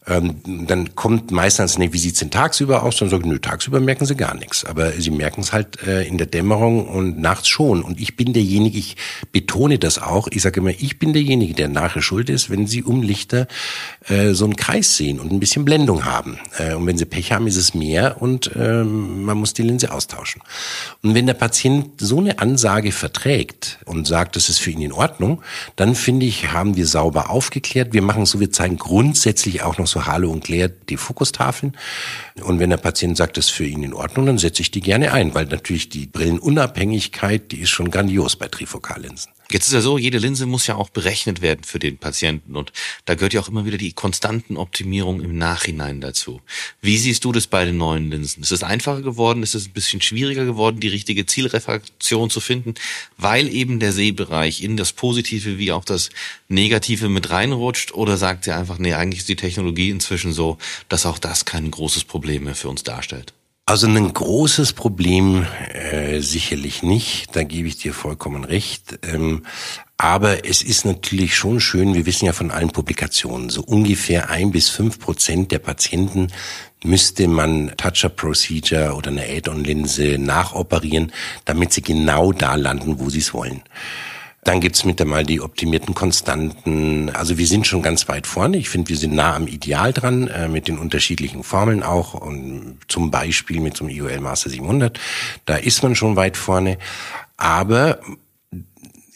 ähm, 0.08 0.66
dann 0.68 0.96
kommt 0.96 1.30
meistens, 1.30 1.78
nee, 1.78 1.94
wie 1.94 2.00
sieht's 2.00 2.20
denn 2.20 2.32
tagsüber 2.32 2.82
aus? 2.82 2.98
Dann 2.98 3.10
sagen, 3.10 3.30
nö, 3.30 3.38
tagsüber 3.38 3.80
merken 3.80 4.08
sie 4.08 4.16
gar 4.16 4.34
nichts. 4.34 4.66
Aber 4.66 4.94
sie 4.94 5.12
merken 5.12 5.42
es 5.42 5.54
halt 5.54 5.84
äh, 5.86 6.04
in 6.08 6.18
der 6.18 6.26
Dämmerung 6.26 6.88
und 6.88 7.20
nachts 7.20 7.48
schon. 7.48 7.84
Und 7.84 8.00
ich 8.00 8.16
bin 8.16 8.34
derjenige, 8.34 8.80
ich 8.80 8.98
betone 9.32 9.78
das 9.78 10.00
auch, 10.00 10.28
ich 10.32 10.42
sage 10.42 10.60
immer, 10.60 10.72
ich 10.72 10.98
bin 10.98 11.14
derjenige, 11.14 11.54
der 11.54 11.68
nachher 11.68 12.02
schuld 12.02 12.32
ist, 12.32 12.50
wenn 12.50 12.66
sie 12.66 12.82
um 12.82 13.04
Lichter 13.04 13.48
äh, 14.08 14.34
so 14.34 14.46
einen 14.46 14.56
Kreis 14.56 14.98
sehen 14.98 15.20
und 15.20 15.32
ein 15.32 15.40
bisschen 15.40 15.66
Blendung 15.66 16.04
haben. 16.04 16.40
Äh, 16.58 16.74
und 16.74 16.88
wenn 16.88 16.98
sie 16.98 17.06
Pech 17.06 17.32
haben, 17.32 17.46
ist 17.46 17.58
es 17.58 17.76
mehr 17.76 18.24
und 18.24 18.56
äh, 18.56 18.84
man 18.84 19.38
muss 19.38 19.54
die 19.54 19.62
Linse 19.62 19.92
austauschen. 19.92 20.42
Und 21.04 21.14
wenn 21.14 21.28
der 21.28 21.36
Patient 21.36 22.02
so 22.02 22.18
eine 22.18 22.40
Ansage 22.40 22.92
verträgt 22.92 23.78
und 23.86 24.08
sagt, 24.08 24.36
das 24.36 24.50
ist 24.50 24.58
für 24.58 24.72
ihn 24.72 24.82
in 24.82 24.94
Ordnung, 24.94 25.44
dann 25.76 25.94
finde 25.94 26.26
ich, 26.26 26.52
haben 26.52 26.76
wir 26.76 26.88
sauber 26.88 27.30
aufgeklärt. 27.30 27.94
Wir 27.94 28.02
machen 28.02 28.26
so, 28.26 28.40
wir 28.40 28.52
zeigen 28.52 28.78
grundsätzlich 28.78 29.62
auch 29.62 29.78
noch 29.78 29.91
so 29.92 30.06
Halo 30.06 30.32
und 30.32 30.44
Claire 30.44 30.70
die 30.70 30.98
Fokustafeln. 30.98 31.78
Und 32.42 32.60
wenn 32.60 32.70
der 32.70 32.78
Patient 32.78 33.18
sagt, 33.18 33.38
das 33.38 33.46
ist 33.46 33.52
für 33.52 33.66
ihn 33.66 33.84
in 33.84 33.94
Ordnung, 33.94 34.26
dann 34.26 34.38
setze 34.38 34.62
ich 34.62 34.72
die 34.72 34.82
gerne 34.82 35.14
ein, 35.14 35.34
weil 35.36 35.46
natürlich 35.46 35.90
die 35.90 36.08
Brillenunabhängigkeit, 36.08 37.52
die 37.52 37.62
ist 37.62 37.70
schon 37.70 37.92
grandios 37.92 38.36
bei 38.36 38.48
Trifokallinsen. 38.48 39.32
Jetzt 39.52 39.68
ist 39.68 39.74
ja 39.74 39.82
so, 39.82 39.98
jede 39.98 40.18
Linse 40.18 40.46
muss 40.46 40.68
ja 40.68 40.76
auch 40.76 40.90
berechnet 40.90 41.42
werden 41.42 41.64
für 41.64 41.80
den 41.80 41.98
Patienten 41.98 42.56
und 42.56 42.72
da 43.06 43.16
gehört 43.16 43.34
ja 43.34 43.42
auch 43.42 43.50
immer 43.50 43.66
wieder 43.66 43.78
die 43.78 43.92
konstanten 43.92 44.56
Optimierung 44.56 45.22
im 45.22 45.38
Nachhinein 45.38 46.00
dazu. 46.00 46.42
Wie 46.82 46.98
siehst 46.98 47.26
du 47.26 47.32
das 47.32 47.48
bei 47.48 47.66
den 47.66 47.78
neuen 47.78 48.10
Linsen? 48.10 48.44
Ist 48.44 48.52
es 48.52 48.64
einfacher 48.64 49.02
geworden? 49.02 49.44
Ist 49.44 49.56
es 49.56 49.68
ein 49.68 49.74
bisschen 49.74 50.02
schwieriger 50.02 50.46
geworden, 50.46 50.80
die 50.80 50.88
richtige 50.88 51.26
Zielrefraktion 51.26 52.30
zu 52.30 52.40
finden, 52.40 52.76
weil 53.18 53.54
eben 53.54 53.80
der 53.80 53.92
Sehbereich 53.92 54.64
in 54.64 54.78
das 54.78 54.94
Positive 54.94 55.58
wie 55.58 55.72
auch 55.72 55.84
das 55.84 56.10
Negative 56.48 57.10
mit 57.10 57.30
reinrutscht? 57.30 57.94
Oder 57.94 58.18
sagt 58.18 58.48
ihr 58.48 58.56
einfach, 58.56 58.78
nee, 58.78 58.94
eigentlich 58.94 59.20
ist 59.20 59.30
die 59.30 59.36
Technologie 59.36 59.90
inzwischen 59.90 60.32
so, 60.32 60.58
dass 60.88 61.06
auch 61.06 61.20
das 61.20 61.46
kein 61.46 61.70
großes 61.70 62.06
Problem 62.06 62.46
mehr 62.46 62.56
für 62.56 62.70
uns 62.70 62.84
darstellt? 62.84 63.34
Also 63.72 63.88
ein 63.88 64.14
großes 64.14 64.74
Problem 64.74 65.48
äh, 65.74 66.20
sicherlich 66.20 66.84
nicht, 66.84 67.34
da 67.38 67.44
gebe 67.44 67.70
ich 67.70 67.78
dir 67.78 67.94
vollkommen 67.94 68.44
recht. 68.44 69.00
Ähm, 69.02 69.46
aber 69.96 70.46
es 70.46 70.62
ist 70.62 70.84
natürlich 70.84 71.38
schon 71.38 71.62
schön, 71.62 71.94
wir 71.94 72.06
wissen 72.06 72.26
ja 72.26 72.34
von 72.34 72.52
allen 72.52 72.72
Publikationen, 72.72 73.50
so 73.50 73.62
ungefähr 73.62 74.30
ein 74.30 74.52
bis 74.52 74.68
fünf 74.68 75.00
Prozent 75.00 75.54
der 75.54 75.60
Patienten 75.60 76.28
müsste 76.84 77.30
man 77.30 77.72
Touch-Up-Procedure 77.78 78.94
oder 78.94 79.10
eine 79.10 79.24
Add-on-Linse 79.24 80.18
nachoperieren, 80.20 81.14
damit 81.46 81.72
sie 81.72 81.82
genau 81.82 82.34
da 82.34 82.56
landen, 82.56 83.00
wo 83.00 83.10
sie 83.10 83.20
es 83.20 83.34
wollen. 83.34 83.62
Dann 84.44 84.60
gibt's 84.60 84.86
mit 84.86 85.00
einmal 85.00 85.24
die 85.24 85.40
optimierten 85.40 85.94
Konstanten. 85.94 87.12
Also 87.12 87.38
wir 87.38 87.46
sind 87.46 87.68
schon 87.68 87.84
ganz 87.84 88.08
weit 88.08 88.26
vorne. 88.26 88.58
Ich 88.58 88.70
finde, 88.70 88.90
wir 88.90 88.98
sind 88.98 89.14
nah 89.14 89.36
am 89.36 89.48
Ideal 89.48 89.94
dran, 89.94 90.28
äh, 90.28 90.48
mit 90.48 90.68
den 90.68 90.80
unterschiedlichen 90.80 91.44
Formeln 91.44 91.84
auch. 91.84 92.16
Und 92.16 92.80
zum 92.88 93.12
Beispiel 93.12 93.60
mit 93.60 93.78
so 93.78 93.86
einem 93.86 93.96
IOL 93.96 94.20
Master 94.20 94.50
700. 94.50 95.00
Da 95.46 95.58
ist 95.58 95.84
man 95.84 95.94
schon 95.94 96.16
weit 96.16 96.38
vorne. 96.38 96.80
Aber 97.38 98.00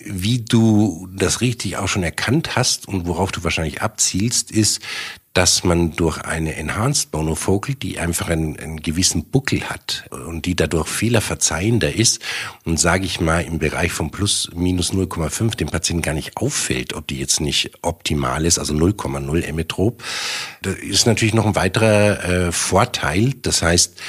wie 0.06 0.42
du 0.42 1.08
das 1.12 1.42
richtig 1.42 1.78
auch 1.78 1.88
schon 1.88 2.04
erkannt 2.04 2.56
hast 2.56 2.88
und 2.88 3.08
worauf 3.08 3.32
du 3.32 3.44
wahrscheinlich 3.44 3.82
abzielst, 3.82 4.52
ist, 4.52 4.82
dass 5.36 5.66
man 5.66 5.92
durch 5.92 6.22
eine 6.22 6.56
Enhanced 6.56 7.12
Monofocal, 7.12 7.76
die 7.76 8.00
einfach 8.00 8.30
einen, 8.30 8.58
einen 8.58 8.82
gewissen 8.82 9.26
Buckel 9.26 9.70
hat 9.70 10.06
und 10.10 10.46
die 10.46 10.56
dadurch 10.56 10.88
fehlerverzeihender 10.88 11.94
ist 11.94 12.22
und 12.64 12.80
sage 12.80 13.06
ich 13.06 13.20
mal 13.20 13.42
im 13.42 13.60
Bereich 13.60 13.92
von 13.92 14.12
plus 14.12 14.50
minus 14.56 14.94
0,5 14.94 15.58
dem 15.58 15.68
Patienten 15.68 16.02
gar 16.02 16.14
nicht 16.14 16.38
auffällt, 16.38 16.94
ob 16.94 17.08
die 17.08 17.20
jetzt 17.20 17.42
nicht 17.42 17.72
optimal 17.82 18.46
ist, 18.46 18.60
also 18.60 18.74
0,0 18.74 19.44
Emmetrop. 19.44 20.02
Das 20.62 20.76
ist 20.76 21.06
natürlich 21.06 21.34
noch 21.34 21.46
ein 21.46 21.56
weiterer 21.56 22.24
äh, 22.24 22.52
Vorteil. 22.54 23.34
Das 23.42 23.62
heißt, 23.62 24.00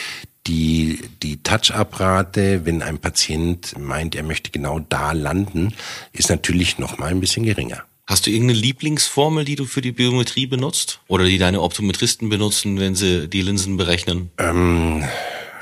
die, 0.46 1.00
die 1.24 1.42
Touch-Up-Rate, 1.42 2.64
wenn 2.66 2.82
ein 2.82 2.98
Patient 2.98 3.76
meint, 3.76 4.14
er 4.14 4.22
möchte 4.22 4.52
genau 4.52 4.78
da 4.78 5.10
landen, 5.10 5.74
ist 6.12 6.30
natürlich 6.30 6.78
noch 6.78 6.98
mal 6.98 7.10
ein 7.10 7.18
bisschen 7.18 7.42
geringer. 7.42 7.82
Hast 8.06 8.26
du 8.26 8.30
irgendeine 8.30 8.60
Lieblingsformel, 8.60 9.44
die 9.44 9.56
du 9.56 9.64
für 9.64 9.80
die 9.80 9.90
Biometrie 9.90 10.46
benutzt? 10.46 11.00
Oder 11.08 11.24
die 11.24 11.38
deine 11.38 11.60
Optometristen 11.60 12.28
benutzen, 12.28 12.78
wenn 12.78 12.94
sie 12.94 13.28
die 13.28 13.42
Linsen 13.42 13.76
berechnen? 13.76 14.30
Ähm, 14.38 15.02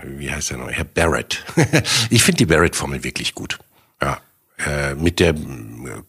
wie 0.02 0.30
heißt 0.30 0.50
er 0.50 0.58
noch? 0.58 0.70
Herr 0.70 0.84
Barrett. 0.84 1.42
ich 2.10 2.22
finde 2.22 2.38
die 2.38 2.46
Barrett-Formel 2.46 3.02
wirklich 3.02 3.34
gut. 3.34 3.58
Ja. 4.02 4.20
Äh, 4.58 4.94
mit 4.94 5.20
der 5.20 5.34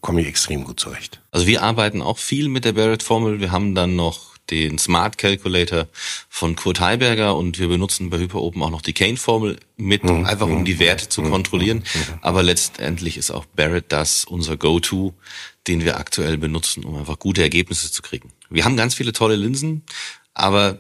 komme 0.01 0.21
ich 0.21 0.27
extrem 0.27 0.65
gut 0.65 0.79
zurecht. 0.79 1.21
Also 1.31 1.47
wir 1.47 1.63
arbeiten 1.63 2.01
auch 2.01 2.17
viel 2.17 2.49
mit 2.49 2.65
der 2.65 2.73
Barrett-Formel. 2.73 3.39
Wir 3.39 3.51
haben 3.51 3.73
dann 3.73 3.95
noch 3.95 4.34
den 4.49 4.77
Smart 4.77 5.17
Calculator 5.17 5.87
von 6.29 6.55
Kurt 6.55 6.79
Heiberger 6.79 7.35
und 7.35 7.59
wir 7.59 7.67
benutzen 7.67 8.09
bei 8.09 8.19
HyperOpen 8.19 8.61
auch 8.61 8.69
noch 8.69 8.81
die 8.81 8.93
Kane-Formel 8.93 9.57
mit, 9.77 10.03
mhm. 10.03 10.25
einfach 10.25 10.47
um 10.47 10.65
die 10.65 10.79
Werte 10.79 11.09
zu 11.09 11.21
mhm. 11.21 11.31
kontrollieren. 11.31 11.77
Mhm. 11.79 12.19
Aber 12.21 12.43
letztendlich 12.43 13.17
ist 13.17 13.31
auch 13.31 13.45
Barrett 13.45 13.85
das 13.89 14.25
unser 14.25 14.57
Go-To, 14.57 15.13
den 15.67 15.83
wir 15.83 15.97
aktuell 15.97 16.37
benutzen, 16.37 16.83
um 16.83 16.95
einfach 16.95 17.19
gute 17.19 17.41
Ergebnisse 17.41 17.91
zu 17.91 18.01
kriegen. 18.01 18.31
Wir 18.49 18.65
haben 18.65 18.77
ganz 18.77 18.93
viele 18.93 19.13
tolle 19.13 19.35
Linsen, 19.35 19.83
aber 20.33 20.79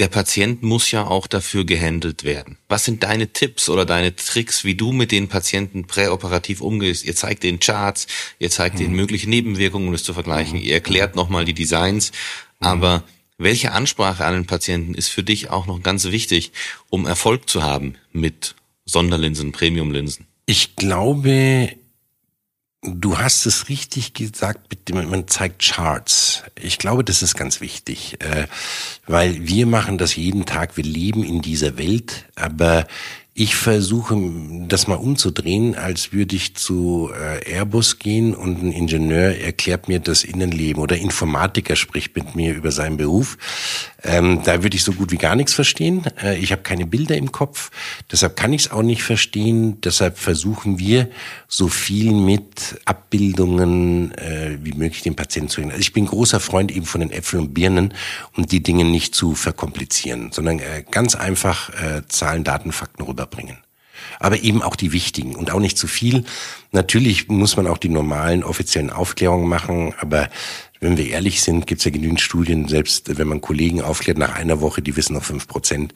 der 0.00 0.08
Patient 0.08 0.62
muss 0.62 0.90
ja 0.90 1.06
auch 1.06 1.26
dafür 1.26 1.66
gehandelt 1.66 2.24
werden. 2.24 2.56
Was 2.68 2.86
sind 2.86 3.02
deine 3.02 3.32
Tipps 3.32 3.68
oder 3.68 3.84
deine 3.84 4.16
Tricks, 4.16 4.64
wie 4.64 4.74
du 4.74 4.92
mit 4.92 5.12
den 5.12 5.28
Patienten 5.28 5.86
präoperativ 5.86 6.62
umgehst? 6.62 7.04
Ihr 7.04 7.14
zeigt 7.14 7.42
den 7.42 7.60
Charts, 7.60 8.06
ihr 8.38 8.50
zeigt 8.50 8.76
mhm. 8.76 8.80
den 8.80 8.92
mögliche 8.94 9.28
Nebenwirkungen, 9.28 9.88
um 9.88 9.94
es 9.94 10.02
zu 10.02 10.14
vergleichen. 10.14 10.58
Mhm. 10.58 10.64
Ihr 10.64 10.72
erklärt 10.72 11.16
nochmal 11.16 11.44
die 11.44 11.52
Designs. 11.52 12.12
Mhm. 12.60 12.66
Aber 12.66 13.02
welche 13.38 13.72
Ansprache 13.72 14.24
an 14.24 14.34
den 14.34 14.46
Patienten 14.46 14.94
ist 14.94 15.08
für 15.08 15.22
dich 15.22 15.50
auch 15.50 15.66
noch 15.66 15.82
ganz 15.82 16.04
wichtig, 16.04 16.52
um 16.88 17.06
Erfolg 17.06 17.48
zu 17.48 17.62
haben 17.62 17.94
mit 18.12 18.54
Sonderlinsen, 18.84 19.52
Premiumlinsen? 19.52 20.26
Ich 20.46 20.76
glaube, 20.76 21.70
Du 22.82 23.18
hast 23.18 23.44
es 23.44 23.68
richtig 23.68 24.14
gesagt, 24.14 24.74
man 24.90 25.28
zeigt 25.28 25.62
Charts. 25.62 26.44
Ich 26.58 26.78
glaube, 26.78 27.04
das 27.04 27.22
ist 27.22 27.34
ganz 27.34 27.60
wichtig, 27.60 28.16
äh, 28.22 28.46
weil 29.06 29.46
wir 29.46 29.66
machen 29.66 29.98
das 29.98 30.16
jeden 30.16 30.46
Tag, 30.46 30.78
wir 30.78 30.84
leben 30.84 31.22
in 31.22 31.42
dieser 31.42 31.76
Welt, 31.76 32.24
aber 32.36 32.86
ich 33.40 33.56
versuche 33.56 34.18
das 34.68 34.86
mal 34.86 34.96
umzudrehen, 34.96 35.74
als 35.74 36.12
würde 36.12 36.36
ich 36.36 36.56
zu 36.56 37.10
äh, 37.10 37.50
Airbus 37.50 37.98
gehen 37.98 38.34
und 38.34 38.62
ein 38.62 38.70
Ingenieur 38.70 39.34
erklärt 39.34 39.88
mir 39.88 39.98
das 39.98 40.24
Innenleben 40.24 40.82
oder 40.82 40.98
Informatiker 40.98 41.74
spricht 41.74 42.14
mit 42.14 42.36
mir 42.36 42.54
über 42.54 42.70
seinen 42.70 42.98
Beruf. 42.98 43.38
Ähm, 44.02 44.42
da 44.44 44.62
würde 44.62 44.76
ich 44.76 44.84
so 44.84 44.92
gut 44.92 45.10
wie 45.10 45.16
gar 45.16 45.36
nichts 45.36 45.54
verstehen. 45.54 46.04
Äh, 46.22 46.38
ich 46.38 46.52
habe 46.52 46.60
keine 46.60 46.84
Bilder 46.84 47.16
im 47.16 47.32
Kopf, 47.32 47.70
deshalb 48.12 48.36
kann 48.36 48.52
ich 48.52 48.66
es 48.66 48.70
auch 48.72 48.82
nicht 48.82 49.02
verstehen. 49.02 49.80
Deshalb 49.80 50.18
versuchen 50.18 50.78
wir 50.78 51.08
so 51.48 51.68
viel 51.68 52.12
mit 52.12 52.78
Abbildungen 52.84 54.12
äh, 54.18 54.58
wie 54.62 54.72
möglich 54.72 55.00
den 55.00 55.16
Patienten 55.16 55.48
zu 55.48 55.60
reden. 55.60 55.70
Also 55.70 55.80
ich 55.80 55.94
bin 55.94 56.04
großer 56.04 56.40
Freund 56.40 56.70
eben 56.70 56.84
von 56.84 57.00
den 57.00 57.10
Äpfeln 57.10 57.44
und 57.44 57.54
Birnen 57.54 57.94
und 58.36 58.52
die 58.52 58.62
Dinge 58.62 58.84
nicht 58.84 59.14
zu 59.14 59.34
verkomplizieren, 59.34 60.30
sondern 60.30 60.58
äh, 60.58 60.84
ganz 60.90 61.14
einfach 61.14 61.70
äh, 61.70 62.02
Zahlen, 62.06 62.44
Daten, 62.44 62.72
Fakten 62.72 63.02
rüberbringen 63.30 63.58
aber 64.18 64.42
eben 64.42 64.62
auch 64.62 64.76
die 64.76 64.92
wichtigen 64.92 65.34
und 65.36 65.50
auch 65.50 65.60
nicht 65.60 65.78
zu 65.78 65.86
viel. 65.86 66.24
Natürlich 66.72 67.28
muss 67.28 67.56
man 67.56 67.66
auch 67.66 67.78
die 67.78 67.88
normalen 67.88 68.44
offiziellen 68.44 68.90
Aufklärungen 68.90 69.48
machen, 69.48 69.94
aber 69.98 70.28
wenn 70.80 70.96
wir 70.96 71.08
ehrlich 71.08 71.42
sind, 71.42 71.66
gibt 71.66 71.80
es 71.80 71.84
ja 71.84 71.90
genügend 71.90 72.20
Studien, 72.20 72.66
selbst 72.66 73.18
wenn 73.18 73.28
man 73.28 73.40
Kollegen 73.42 73.82
aufklärt 73.82 74.16
nach 74.16 74.34
einer 74.34 74.60
Woche, 74.60 74.80
die 74.80 74.96
wissen 74.96 75.14
noch 75.14 75.22
fünf 75.22 75.46
Prozent. 75.46 75.94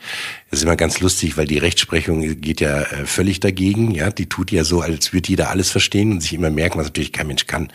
Das 0.50 0.60
ist 0.60 0.64
immer 0.64 0.76
ganz 0.76 1.00
lustig, 1.00 1.36
weil 1.36 1.46
die 1.46 1.58
Rechtsprechung 1.58 2.40
geht 2.40 2.60
ja 2.60 2.82
äh, 2.82 3.06
völlig 3.06 3.40
dagegen. 3.40 3.90
Ja, 3.92 4.10
die 4.10 4.26
tut 4.26 4.50
ja 4.50 4.64
so, 4.64 4.82
als 4.82 5.14
würde 5.14 5.30
jeder 5.30 5.48
alles 5.50 5.70
verstehen 5.70 6.12
und 6.12 6.20
sich 6.20 6.34
immer 6.34 6.50
merken, 6.50 6.78
was 6.78 6.86
natürlich 6.86 7.12
kein 7.12 7.26
Mensch 7.28 7.46
kann. 7.46 7.72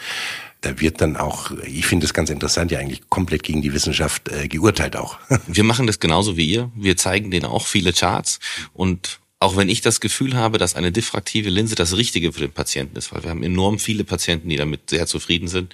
Da 0.62 0.80
wird 0.80 1.02
dann 1.02 1.18
auch, 1.18 1.52
ich 1.66 1.88
finde 1.88 2.06
es 2.06 2.14
ganz 2.14 2.30
interessant, 2.30 2.72
ja 2.72 2.80
eigentlich 2.80 3.10
komplett 3.10 3.44
gegen 3.44 3.64
die 3.64 3.74
Wissenschaft 3.74 4.30
äh, 4.30 4.48
geurteilt 4.48 4.96
auch. 4.96 5.18
Wir 5.48 5.64
machen 5.64 5.88
das 5.88 6.00
genauso 6.00 6.38
wie 6.38 6.46
ihr. 6.46 6.72
Wir 6.76 6.98
zeigen 6.98 7.32
denen 7.32 7.46
auch 7.46 7.66
viele 7.66 7.94
Charts 7.94 8.40
und 8.74 9.20
auch 9.40 9.56
wenn 9.56 9.70
ich 9.70 9.82
das 9.82 10.02
Gefühl 10.02 10.36
habe, 10.36 10.58
dass 10.58 10.76
eine 10.76 10.92
diffraktive 10.92 11.50
Linse 11.50 11.76
das 11.76 11.96
Richtige 11.96 12.34
für 12.34 12.42
den 12.42 12.52
Patienten 12.52 12.98
ist, 12.98 13.14
weil 13.14 13.24
wir 13.24 13.30
haben 13.30 13.44
enorm 13.44 13.80
viele 13.80 14.04
Patienten, 14.04 14.50
die 14.50 14.58
damit 14.58 14.90
sehr 14.90 15.08
zufrieden 15.08 15.48
sind, 15.48 15.74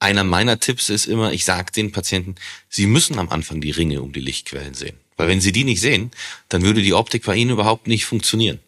einer 0.00 0.24
meiner 0.24 0.58
Tipps 0.58 0.90
ist 0.90 1.06
immer, 1.06 1.32
ich 1.32 1.44
sage 1.44 1.72
den 1.72 1.92
Patienten, 1.92 2.34
sie 2.68 2.86
müssen 2.86 3.18
am 3.18 3.30
Anfang 3.30 3.60
die 3.60 3.70
Ringe 3.70 4.02
um 4.02 4.12
die 4.12 4.20
Lichtquellen 4.20 4.74
sehen. 4.74 4.96
Weil 5.16 5.28
wenn 5.28 5.40
sie 5.40 5.52
die 5.52 5.64
nicht 5.64 5.80
sehen, 5.80 6.10
dann 6.48 6.62
würde 6.62 6.82
die 6.82 6.92
Optik 6.92 7.24
bei 7.24 7.36
ihnen 7.36 7.52
überhaupt 7.52 7.86
nicht 7.86 8.04
funktionieren. 8.04 8.58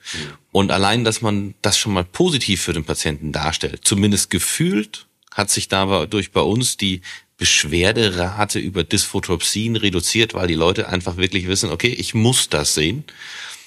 Und 0.52 0.70
allein, 0.70 1.04
dass 1.04 1.20
man 1.20 1.54
das 1.60 1.76
schon 1.76 1.92
mal 1.92 2.04
positiv 2.04 2.62
für 2.62 2.72
den 2.72 2.84
Patienten 2.84 3.32
darstellt, 3.32 3.80
zumindest 3.82 4.30
gefühlt, 4.30 5.06
hat 5.32 5.50
sich 5.50 5.68
dadurch 5.68 6.30
bei 6.30 6.40
uns 6.40 6.76
die 6.76 7.02
Beschwerderate 7.36 8.58
über 8.60 8.84
Dysphotropsin 8.84 9.76
reduziert, 9.76 10.32
weil 10.32 10.46
die 10.46 10.54
Leute 10.54 10.88
einfach 10.88 11.16
wirklich 11.16 11.48
wissen, 11.48 11.70
okay, 11.70 11.88
ich 11.88 12.14
muss 12.14 12.48
das 12.48 12.74
sehen, 12.74 13.04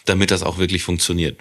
damit 0.09 0.31
das 0.31 0.43
auch 0.43 0.57
wirklich 0.57 0.83
funktioniert. 0.83 1.39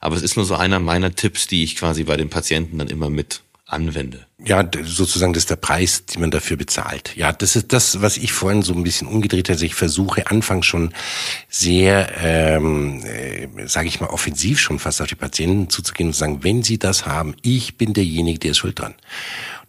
Aber 0.00 0.16
es 0.16 0.22
ist 0.22 0.36
nur 0.36 0.44
so 0.44 0.54
einer 0.54 0.80
meiner 0.80 1.14
Tipps, 1.14 1.46
die 1.46 1.64
ich 1.64 1.76
quasi 1.76 2.04
bei 2.04 2.16
den 2.16 2.30
Patienten 2.30 2.78
dann 2.78 2.88
immer 2.88 3.10
mit 3.10 3.42
anwende. 3.68 4.26
Ja, 4.42 4.68
sozusagen 4.82 5.34
das 5.34 5.42
ist 5.42 5.50
der 5.50 5.56
Preis, 5.56 6.06
den 6.06 6.22
man 6.22 6.30
dafür 6.30 6.56
bezahlt. 6.56 7.14
Ja, 7.16 7.32
das 7.32 7.54
ist 7.54 7.72
das, 7.72 8.00
was 8.00 8.16
ich 8.16 8.32
vorhin 8.32 8.62
so 8.62 8.72
ein 8.72 8.82
bisschen 8.82 9.06
umgedreht 9.06 9.50
habe. 9.50 9.64
Ich 9.64 9.74
versuche 9.74 10.30
anfangs 10.30 10.64
schon 10.64 10.94
sehr, 11.50 12.10
ähm, 12.22 13.04
äh, 13.04 13.48
sage 13.66 13.88
ich 13.88 14.00
mal, 14.00 14.08
offensiv 14.08 14.58
schon 14.58 14.78
fast 14.78 15.02
auf 15.02 15.08
die 15.08 15.16
Patienten 15.16 15.68
zuzugehen 15.68 16.08
und 16.08 16.14
zu 16.14 16.20
sagen, 16.20 16.44
wenn 16.44 16.62
sie 16.62 16.78
das 16.78 17.04
haben, 17.04 17.34
ich 17.42 17.76
bin 17.76 17.92
derjenige, 17.92 18.38
der 18.38 18.52
ist 18.52 18.58
schuld 18.58 18.78
dran. 18.78 18.94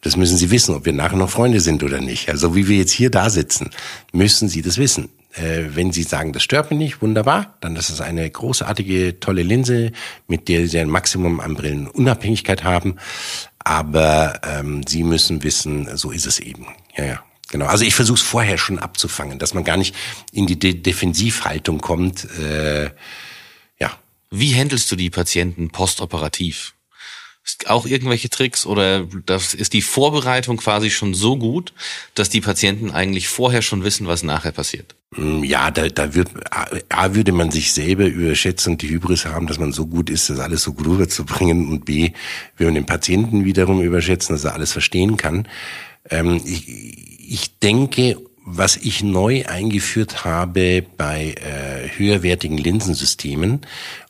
Das 0.02 0.16
müssen 0.16 0.38
Sie 0.38 0.50
wissen, 0.50 0.76
ob 0.76 0.86
wir 0.86 0.94
nachher 0.94 1.18
noch 1.18 1.30
Freunde 1.30 1.60
sind 1.60 1.84
oder 1.84 2.00
nicht. 2.00 2.30
Also 2.30 2.56
wie 2.56 2.70
wir 2.70 2.78
jetzt 2.78 2.94
hier 2.94 3.10
da 3.10 3.30
sitzen, 3.30 3.70
müssen 4.14 4.48
Sie 4.48 4.62
das 4.62 4.78
wissen. 4.78 5.10
Äh, 5.34 5.76
wenn 5.76 5.92
Sie 5.92 6.04
sagen, 6.04 6.34
das 6.34 6.44
stört 6.44 6.72
mich 6.72 6.80
nicht, 6.80 7.02
wunderbar, 7.02 7.58
dann 7.62 7.76
ist 7.76 7.90
es 7.90 8.02
eine 8.02 8.30
großartige, 8.30 9.20
tolle 9.20 9.44
Linse, 9.44 9.92
mit 10.28 10.48
der 10.48 10.68
Sie 10.68 10.80
ein 10.80 10.90
Maximum 10.90 11.40
an 11.40 11.56
Brillenunabhängigkeit 11.56 12.64
haben. 12.64 12.96
Aber 13.60 14.42
ähm, 14.44 14.82
Sie 14.88 15.04
müssen 15.04 15.44
wissen, 15.44 15.96
so 15.96 16.12
ist 16.12 16.26
es 16.26 16.40
eben. 16.40 16.68
Ja, 16.96 17.06
ja. 17.06 17.24
Genau. 17.52 17.66
Also 17.66 17.84
ich 17.84 17.96
versuche 17.96 18.18
es 18.18 18.22
vorher 18.22 18.58
schon 18.58 18.78
abzufangen, 18.80 19.40
dass 19.40 19.54
man 19.54 19.64
gar 19.64 19.78
nicht 19.78 19.96
in 20.32 20.46
die 20.46 20.60
De 20.60 20.74
Defensivhaltung 20.74 21.80
kommt. 21.80 22.26
Äh, 22.40 22.92
ja. 23.80 23.92
Wie 24.30 24.54
handelst 24.54 24.92
du 24.92 24.96
die 24.96 25.10
Patienten 25.10 25.70
postoperativ? 25.72 26.76
Auch 27.66 27.86
irgendwelche 27.86 28.30
Tricks 28.30 28.66
oder 28.66 29.06
das 29.26 29.54
ist 29.54 29.74
die 29.74 29.82
Vorbereitung 29.82 30.58
quasi 30.58 30.90
schon 30.90 31.14
so 31.14 31.38
gut, 31.38 31.74
dass 32.16 32.30
die 32.30 32.42
Patienten 32.42 32.92
eigentlich 32.92 33.28
vorher 33.28 33.62
schon 33.62 33.84
wissen, 33.84 34.08
was 34.08 34.24
nachher 34.24 34.52
passiert? 34.52 34.96
Mm, 35.16 35.44
ja, 35.44 35.72
da, 35.72 35.90
da 35.90 36.14
wird, 36.14 36.30
A, 36.90 37.16
würde 37.16 37.32
man 37.32 37.52
sich 37.52 37.74
selber 37.74 38.06
überschätzen 38.06 38.74
und 38.74 38.82
die 38.82 38.90
Hybris 38.90 39.26
haben, 39.26 39.48
dass 39.48 39.60
man 39.60 39.72
so 39.72 39.88
gut 39.88 40.10
ist, 40.10 40.30
das 40.30 40.40
alles 40.40 40.64
so 40.64 40.74
gut 40.74 40.88
rüberzubringen 40.88 41.70
und 41.70 41.86
B, 41.86 42.12
würde 42.58 42.72
man 42.72 42.76
den 42.76 42.86
Patienten 42.86 43.46
wiederum 43.46 43.82
überschätzen, 43.82 44.36
dass 44.36 44.46
er 44.46 44.54
alles 44.54 44.72
verstehen 44.72 45.18
kann. 45.18 45.48
Ähm, 46.10 46.42
ich, 46.46 46.68
ich 47.32 47.60
denke, 47.60 48.18
was 48.52 48.78
ich 48.78 49.04
neu 49.04 49.46
eingeführt 49.46 50.26
habe 50.26 50.84
bei 50.98 51.36
äh, 51.36 51.90
höherwertigen 51.98 52.58
Linsensystemen, 52.58 53.62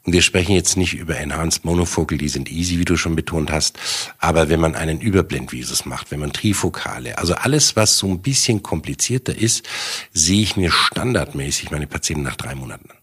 und 0.03 0.13
wir 0.13 0.21
sprechen 0.21 0.53
jetzt 0.53 0.77
nicht 0.77 0.93
über 0.93 1.17
Enhanced 1.17 1.65
Monofocal, 1.65 2.17
die 2.17 2.29
sind 2.29 2.49
easy, 2.49 2.79
wie 2.79 2.85
du 2.85 2.95
schon 2.95 3.15
betont 3.15 3.51
hast, 3.51 3.77
aber 4.17 4.49
wenn 4.49 4.59
man 4.59 4.75
einen 4.75 5.01
Überblendvisus 5.01 5.85
macht, 5.85 6.09
wenn 6.09 6.19
man 6.19 6.33
Trifokale, 6.33 7.17
also 7.17 7.35
alles, 7.35 7.75
was 7.75 7.97
so 7.97 8.07
ein 8.07 8.21
bisschen 8.21 8.63
komplizierter 8.63 9.35
ist, 9.35 9.67
sehe 10.13 10.41
ich 10.41 10.55
mir 10.55 10.71
standardmäßig 10.71 11.69
meine 11.71 11.87
Patienten 11.87 12.23
nach 12.23 12.37
drei 12.37 12.55
Monaten 12.55 12.89
an. 12.89 12.97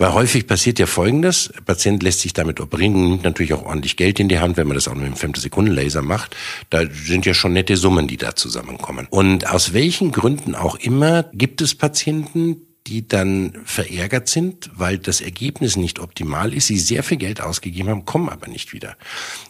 Weil 0.00 0.14
häufig 0.14 0.46
passiert 0.46 0.78
ja 0.78 0.86
Folgendes, 0.86 1.50
der 1.54 1.60
Patient 1.60 2.02
lässt 2.02 2.20
sich 2.20 2.32
damit 2.32 2.58
operieren, 2.58 3.10
nimmt 3.10 3.24
natürlich 3.24 3.52
auch 3.52 3.66
ordentlich 3.66 3.98
Geld 3.98 4.18
in 4.18 4.30
die 4.30 4.38
Hand, 4.38 4.56
wenn 4.56 4.66
man 4.66 4.74
das 4.74 4.88
auch 4.88 4.94
mit 4.94 5.04
einem 5.04 5.14
Femtosekunden-Laser 5.14 6.00
macht. 6.00 6.34
Da 6.70 6.84
sind 6.90 7.26
ja 7.26 7.34
schon 7.34 7.52
nette 7.52 7.76
Summen, 7.76 8.08
die 8.08 8.16
da 8.16 8.34
zusammenkommen. 8.34 9.06
Und 9.10 9.46
aus 9.50 9.74
welchen 9.74 10.10
Gründen 10.10 10.54
auch 10.54 10.76
immer 10.76 11.24
gibt 11.34 11.60
es 11.60 11.74
Patienten, 11.74 12.62
die 12.90 13.06
dann 13.06 13.52
verärgert 13.64 14.28
sind, 14.28 14.68
weil 14.74 14.98
das 14.98 15.20
Ergebnis 15.20 15.76
nicht 15.76 16.00
optimal 16.00 16.52
ist, 16.52 16.66
sie 16.66 16.78
sehr 16.78 17.04
viel 17.04 17.18
Geld 17.18 17.40
ausgegeben 17.40 17.88
haben, 17.88 18.04
kommen 18.04 18.28
aber 18.28 18.48
nicht 18.48 18.72
wieder. 18.72 18.96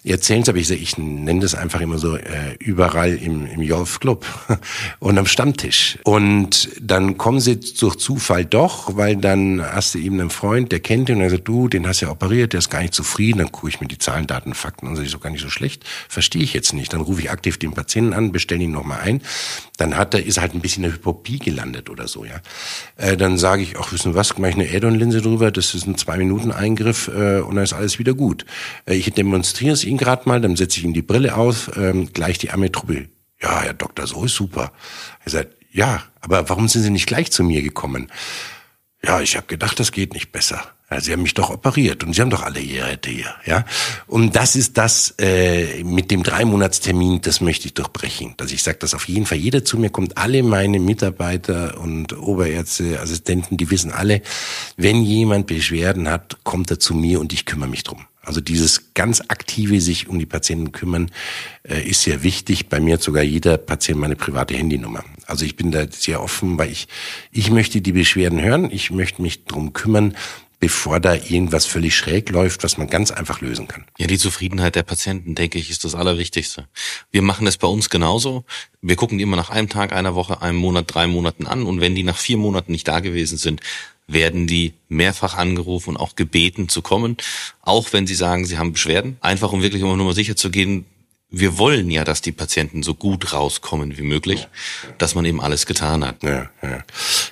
Erzählen 0.05 0.43
es 0.43 0.51
aber, 0.51 0.59
ich, 0.59 0.69
sage, 0.69 0.81
ich 0.81 0.99
nenne 0.99 1.41
das 1.41 1.55
einfach 1.55 1.81
immer 1.81 1.97
so, 1.97 2.17
äh, 2.17 2.55
überall 2.59 3.15
im, 3.15 3.47
im 3.47 3.63
Jolf 3.63 3.99
Club 3.99 4.27
und 4.99 5.19
am 5.19 5.25
Stammtisch. 5.25 5.99
Und 6.05 6.69
dann 6.83 7.17
kommen 7.17 7.41
sie 7.41 7.59
durch 7.59 7.97
Zufall 7.97 8.45
doch, 8.45 8.97
weil 8.97 9.17
dann 9.17 9.63
hast 9.63 9.95
du 9.95 9.99
eben 9.99 10.21
einen 10.21 10.29
Freund, 10.29 10.71
der 10.71 10.81
kennt 10.81 11.09
ihn 11.09 11.17
und 11.17 11.23
er 11.23 11.31
sagt, 11.31 11.49
du, 11.49 11.69
den 11.69 11.87
hast 11.87 12.03
ja 12.03 12.11
operiert, 12.11 12.53
der 12.53 12.59
ist 12.59 12.69
gar 12.69 12.83
nicht 12.83 12.93
zufrieden, 12.93 13.39
dann 13.39 13.51
gucke 13.51 13.71
ich 13.71 13.81
mir 13.81 13.89
die 13.89 13.99
Zahlen, 13.99 14.27
Daten, 14.27 14.53
Fakten 14.53 14.87
an, 14.87 14.97
sage 14.97 15.07
ich 15.07 15.13
so 15.13 15.19
gar 15.19 15.31
nicht 15.31 15.43
so 15.43 15.49
schlecht, 15.49 15.85
verstehe 16.11 16.43
ich 16.43 16.53
jetzt 16.53 16.75
nicht. 16.75 16.93
Dann 16.93 17.01
rufe 17.01 17.23
ich 17.23 17.31
aktiv 17.31 17.57
den 17.57 17.73
Patienten 17.73 18.13
an, 18.13 18.33
bestelle 18.33 18.65
ihn 18.65 18.73
nochmal 18.73 19.01
ein, 19.01 19.23
dann 19.79 19.97
hat 19.97 20.13
er, 20.13 20.27
ist 20.27 20.39
halt 20.39 20.55
ein 20.55 20.61
bisschen 20.61 20.85
in 20.85 20.91
der 20.91 20.99
Hypopie 20.99 21.39
gelandet 21.39 21.89
oder 21.89 22.07
so, 22.07 22.27
ja. 22.27 22.43
Äh, 22.99 23.17
dann 23.17 23.30
sage 23.39 23.63
ich, 23.63 23.79
ach, 23.79 23.93
wissen 23.93 24.15
was, 24.15 24.39
mache 24.39 24.51
ich 24.51 24.57
eine 24.57 24.69
Add-on-Linse 24.69 25.23
drüber, 25.23 25.51
das 25.51 25.75
ist 25.75 25.87
ein 25.87 25.97
Zwei-Minuten-Eingriff 25.97 27.09
äh, 27.09 27.41
und 27.41 27.57
dann 27.57 27.65
ist 27.65 27.73
alles 27.73 27.99
wieder 27.99 28.15
gut. 28.15 28.45
Äh, 28.87 28.95
ich 28.95 29.11
demonstriere 29.13 29.75
es 29.75 29.85
Ihnen 29.85 29.99
gerade 29.99 30.29
mal, 30.29 30.41
dann 30.41 30.57
setze 30.57 30.79
ich 30.79 30.85
Ihnen 30.85 30.95
die 30.95 31.03
Brille 31.03 31.37
auf, 31.37 31.71
ähm, 31.77 32.13
gleich 32.13 32.39
die 32.39 32.51
Ametropie. 32.51 33.09
Ja, 33.43 33.63
Herr 33.63 33.75
Doktor, 33.75 34.07
so 34.07 34.25
ist 34.25 34.35
super. 34.35 34.73
Er 35.25 35.31
sagt, 35.31 35.57
ja, 35.73 36.03
aber 36.21 36.49
warum 36.49 36.69
sind 36.69 36.83
Sie 36.83 36.91
nicht 36.91 37.07
gleich 37.07 37.31
zu 37.31 37.43
mir 37.45 37.63
gekommen? 37.63 38.09
Ja, 39.03 39.21
ich 39.21 39.37
habe 39.37 39.47
gedacht, 39.47 39.81
das 39.81 39.93
geht 39.93 40.13
nicht 40.13 40.31
besser. 40.31 40.63
Ja, 40.91 41.01
sie 41.01 41.13
haben 41.13 41.23
mich 41.23 41.35
doch 41.35 41.51
operiert 41.51 42.03
und 42.03 42.15
sie 42.15 42.21
haben 42.21 42.31
doch 42.31 42.43
alle 42.43 42.61
Geräte 42.61 43.11
hier, 43.11 43.33
ja. 43.47 43.65
Und 44.09 44.35
das 44.35 44.57
ist 44.57 44.77
das 44.77 45.15
äh, 45.19 45.85
mit 45.85 46.11
dem 46.11 46.25
Dreimonatstermin, 46.25 47.21
das 47.21 47.41
möchte 47.41 47.67
ich 47.67 47.75
durchbrechen. 47.75 48.35
Dass 48.37 48.51
ich 48.51 48.63
sage, 48.65 48.79
dass 48.79 48.93
auf 48.93 49.07
jeden 49.07 49.25
Fall 49.25 49.39
jeder 49.39 49.65
zu 49.65 49.79
mir 49.79 49.91
kommt, 49.91 50.19
alle 50.19 50.43
meine 50.43 50.81
Mitarbeiter 50.81 51.81
und 51.81 52.19
Oberärzte, 52.19 53.01
Assistenten, 53.01 53.57
die 53.57 53.71
wissen 53.71 53.93
alle, 53.93 54.21
wenn 54.77 55.03
jemand 55.05 55.47
Beschwerden 55.47 56.09
hat, 56.09 56.39
kommt 56.43 56.73
er 56.73 56.81
zu 56.81 56.95
mir 56.95 57.21
und 57.21 57.33
ich 57.33 57.47
kümmere 57.47 57.69
mich 57.69 57.85
drum. 57.85 58.05
Also 58.31 58.41
dieses 58.41 58.95
ganz 58.95 59.23
aktive 59.27 59.81
sich 59.81 60.07
um 60.07 60.21
die 60.21 60.25
Patienten 60.25 60.71
kümmern 60.71 61.11
äh, 61.65 61.83
ist 61.83 62.03
sehr 62.03 62.23
wichtig. 62.23 62.69
Bei 62.69 62.79
mir 62.79 62.95
hat 62.95 63.03
sogar 63.03 63.25
jeder 63.25 63.59
Patient 63.59 63.99
meine 63.99 64.15
private 64.15 64.55
Handynummer. 64.55 65.05
Also 65.27 65.45
ich 65.45 65.57
bin 65.57 65.73
da 65.73 65.91
sehr 65.91 66.23
offen, 66.23 66.57
weil 66.57 66.71
ich 66.71 66.87
ich 67.33 67.51
möchte 67.51 67.81
die 67.81 67.91
Beschwerden 67.91 68.41
hören, 68.41 68.71
ich 68.71 68.93
möchte 68.93 69.21
mich 69.21 69.47
drum 69.47 69.73
kümmern, 69.73 70.15
bevor 70.61 71.01
da 71.01 71.15
irgendwas 71.15 71.67
völlig 71.67 71.97
schräg 71.97 72.31
läuft, 72.31 72.63
was 72.63 72.79
man 72.79 72.87
ganz 72.87 73.11
einfach 73.11 73.41
lösen 73.41 73.67
kann. 73.67 73.85
Ja, 73.99 74.07
die 74.07 74.17
Zufriedenheit 74.19 74.77
der 74.77 74.85
Patienten, 74.85 75.35
denke 75.35 75.59
ich, 75.59 75.69
ist 75.69 75.83
das 75.83 75.97
Allerwichtigste. 75.97 76.69
Wir 77.11 77.23
machen 77.23 77.49
es 77.49 77.57
bei 77.57 77.67
uns 77.67 77.91
genauso. 77.91 78.45
Wir 78.81 78.95
gucken 78.95 79.19
die 79.19 79.25
immer 79.25 79.37
nach 79.37 79.51
einem 79.51 79.69
Tag, 79.69 79.93
einer 79.93 80.15
Woche, 80.15 80.41
einem 80.41 80.59
Monat, 80.59 80.85
drei 80.87 81.09
Monaten 81.09 81.49
an. 81.49 81.65
Und 81.65 81.81
wenn 81.81 81.97
die 81.97 82.05
nach 82.05 82.17
vier 82.17 82.37
Monaten 82.37 82.71
nicht 82.71 82.87
da 82.87 83.01
gewesen 83.01 83.39
sind, 83.39 83.61
werden 84.13 84.47
die 84.47 84.75
mehrfach 84.89 85.37
angerufen 85.37 85.91
und 85.91 85.97
auch 85.97 86.17
gebeten 86.17 86.69
zu 86.69 86.83
kommen, 86.83 87.17
auch 87.63 87.93
wenn 87.93 88.07
sie 88.07 88.15
sagen, 88.15 88.45
sie 88.45 88.59
haben 88.59 88.73
Beschwerden. 88.73 89.17
Einfach 89.21 89.53
um 89.53 89.63
wirklich 89.63 89.83
immer 89.83 89.97
nur 89.97 90.07
mal 90.07 90.15
sicher 90.15 90.37
zu 90.37 90.51
gehen, 90.51 90.85
wir 91.31 91.59
wollen 91.59 91.91
ja, 91.91 92.03
dass 92.03 92.21
die 92.23 92.33
Patienten 92.33 92.83
so 92.83 92.95
gut 92.95 93.33
rauskommen 93.33 93.97
wie 93.97 94.03
möglich, 94.03 94.49
dass 94.99 95.15
man 95.15 95.25
eben 95.25 95.41
alles 95.41 95.65
getan 95.65 96.05
hat. 96.05 96.23
Ja, 96.25 96.51
ja. 96.61 96.85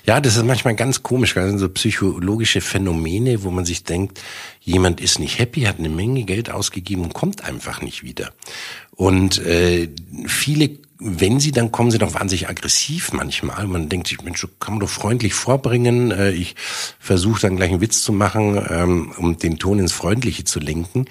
ja 0.05 0.21
das 0.21 0.37
ist 0.37 0.45
manchmal 0.45 0.75
ganz 0.75 1.03
komisch, 1.03 1.33
das 1.33 1.49
sind 1.49 1.59
so 1.59 1.67
psychologische 1.69 2.61
Phänomene, 2.61 3.43
wo 3.43 3.51
man 3.51 3.65
sich 3.65 3.83
denkt, 3.83 4.21
jemand 4.61 5.01
ist 5.01 5.19
nicht 5.19 5.37
happy, 5.37 5.61
hat 5.63 5.79
eine 5.79 5.89
Menge 5.89 6.23
Geld 6.23 6.49
ausgegeben 6.49 7.03
und 7.03 7.13
kommt 7.13 7.43
einfach 7.43 7.81
nicht 7.81 8.03
wieder. 8.03 8.31
Und 8.95 9.39
äh, 9.45 9.89
viele 10.27 10.77
wenn 10.99 11.39
sie 11.39 11.51
dann 11.51 11.71
kommen, 11.71 11.91
sind 11.91 12.03
auch 12.03 12.13
wahnsinnig 12.13 12.49
aggressiv 12.49 13.13
manchmal. 13.13 13.65
Man 13.67 13.87
denkt 13.87 14.07
sich, 14.07 14.21
Mensch, 14.21 14.45
kann 14.59 14.75
man 14.75 14.81
doch 14.81 14.89
freundlich 14.89 15.33
vorbringen. 15.33 16.11
Äh, 16.11 16.31
ich 16.31 16.55
versuche 16.99 17.41
dann 17.41 17.55
gleich 17.55 17.71
einen 17.71 17.81
Witz 17.81 18.03
zu 18.03 18.11
machen, 18.11 18.61
ähm, 18.69 19.13
um 19.17 19.37
den 19.37 19.57
Ton 19.57 19.79
ins 19.79 19.93
Freundliche 19.93 20.43
zu 20.43 20.59
lenken, 20.59 21.05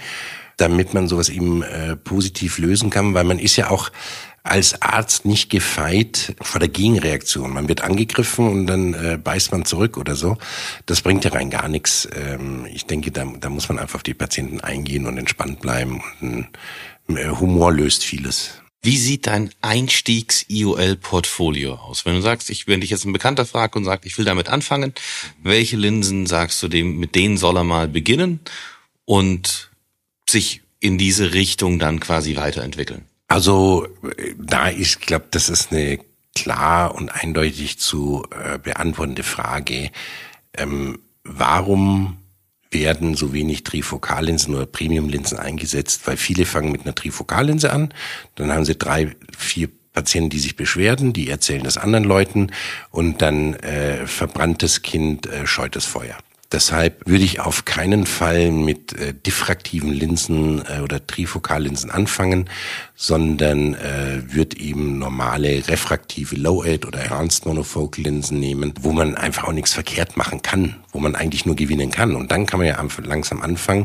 damit 0.58 0.92
man 0.92 1.08
sowas 1.08 1.30
eben 1.30 1.62
äh, 1.62 1.96
positiv 1.96 2.58
lösen 2.58 2.90
kann, 2.90 3.14
weil 3.14 3.24
man 3.24 3.38
ist 3.38 3.56
ja 3.56 3.70
auch 3.70 3.90
als 4.42 4.80
Arzt 4.80 5.24
nicht 5.24 5.50
gefeit 5.50 6.36
vor 6.40 6.60
der 6.60 6.68
Gegenreaktion. 6.68 7.52
Man 7.52 7.68
wird 7.68 7.82
angegriffen 7.82 8.48
und 8.48 8.66
dann 8.66 8.94
äh, 8.94 9.18
beißt 9.22 9.52
man 9.52 9.64
zurück 9.64 9.96
oder 9.96 10.16
so. 10.16 10.36
Das 10.86 11.00
bringt 11.00 11.24
ja 11.24 11.32
rein 11.32 11.50
gar 11.50 11.68
nichts. 11.68 12.08
Ähm, 12.14 12.66
ich 12.72 12.86
denke, 12.86 13.10
da, 13.10 13.24
da 13.40 13.48
muss 13.48 13.68
man 13.68 13.78
einfach 13.78 13.96
auf 13.96 14.02
die 14.02 14.14
Patienten 14.14 14.60
eingehen 14.60 15.06
und 15.06 15.18
entspannt 15.18 15.60
bleiben. 15.60 16.02
Und, 16.20 16.48
äh, 17.08 17.28
Humor 17.28 17.72
löst 17.72 18.04
vieles. 18.04 18.62
Wie 18.80 18.96
sieht 18.96 19.26
dein 19.26 19.50
Einstiegs-IOL-Portfolio 19.60 21.74
aus? 21.74 22.06
Wenn 22.06 22.14
du 22.14 22.22
sagst, 22.22 22.48
ich, 22.48 22.68
wenn 22.68 22.80
dich 22.80 22.90
jetzt 22.90 23.04
ein 23.04 23.12
Bekannter 23.12 23.44
fragt 23.44 23.74
und 23.74 23.84
sagt, 23.84 24.06
ich 24.06 24.16
will 24.18 24.24
damit 24.24 24.48
anfangen, 24.48 24.94
welche 25.42 25.76
Linsen 25.76 26.26
sagst 26.26 26.62
du 26.62 26.68
dem, 26.68 26.96
mit 26.98 27.16
denen 27.16 27.36
soll 27.36 27.56
er 27.56 27.64
mal 27.64 27.88
beginnen 27.88 28.38
und 29.04 29.72
sich 30.28 30.62
in 30.80 30.96
diese 30.96 31.34
Richtung 31.34 31.80
dann 31.80 31.98
quasi 31.98 32.36
weiterentwickeln? 32.36 33.04
Also, 33.26 33.88
da 34.38 34.70
ich 34.70 35.00
glaube, 35.00 35.26
das 35.30 35.48
ist 35.48 35.72
eine 35.72 35.98
klar 36.34 36.94
und 36.94 37.10
eindeutig 37.10 37.78
zu 37.78 38.26
äh, 38.30 38.58
beantwortende 38.58 39.24
Frage. 39.24 39.90
Ähm, 40.54 41.00
warum 41.24 42.18
werden 42.70 43.14
so 43.14 43.32
wenig 43.32 43.64
Trifokallinsen 43.64 44.54
oder 44.54 44.66
Premiumlinsen 44.66 45.38
eingesetzt, 45.38 46.02
weil 46.06 46.16
viele 46.16 46.44
fangen 46.44 46.72
mit 46.72 46.82
einer 46.82 46.94
Trifokallinse 46.94 47.72
an, 47.72 47.92
dann 48.34 48.52
haben 48.52 48.64
sie 48.64 48.76
drei, 48.76 49.14
vier 49.36 49.68
Patienten, 49.92 50.30
die 50.30 50.38
sich 50.38 50.54
beschwerden, 50.54 51.12
die 51.12 51.28
erzählen 51.28 51.64
das 51.64 51.76
anderen 51.76 52.04
Leuten 52.04 52.52
und 52.90 53.22
dann 53.22 53.54
äh, 53.54 54.06
verbranntes 54.06 54.82
Kind 54.82 55.26
äh, 55.26 55.46
scheut 55.46 55.74
das 55.74 55.86
Feuer. 55.86 56.16
Deshalb 56.50 57.06
würde 57.06 57.24
ich 57.24 57.40
auf 57.40 57.66
keinen 57.66 58.06
Fall 58.06 58.50
mit 58.50 58.94
äh, 58.94 59.12
diffraktiven 59.12 59.92
Linsen 59.92 60.62
äh, 60.66 60.80
oder 60.80 61.06
Trifokallinsen 61.06 61.90
anfangen, 61.90 62.48
sondern 62.94 63.74
äh, 63.74 64.22
würde 64.32 64.58
eben 64.58 64.98
normale 64.98 65.68
refraktive 65.68 66.36
Low-Aid 66.36 66.86
oder 66.86 67.04
Enhanced 67.04 67.44
Monofocal 67.44 68.02
Linsen 68.02 68.40
nehmen, 68.40 68.72
wo 68.80 68.92
man 68.92 69.14
einfach 69.14 69.44
auch 69.44 69.52
nichts 69.52 69.74
verkehrt 69.74 70.16
machen 70.16 70.40
kann, 70.40 70.76
wo 70.90 71.00
man 71.00 71.14
eigentlich 71.14 71.44
nur 71.44 71.54
gewinnen 71.54 71.90
kann. 71.90 72.16
Und 72.16 72.32
dann 72.32 72.46
kann 72.46 72.60
man 72.60 72.66
ja 72.66 72.82
langsam 73.04 73.42
anfangen, 73.42 73.84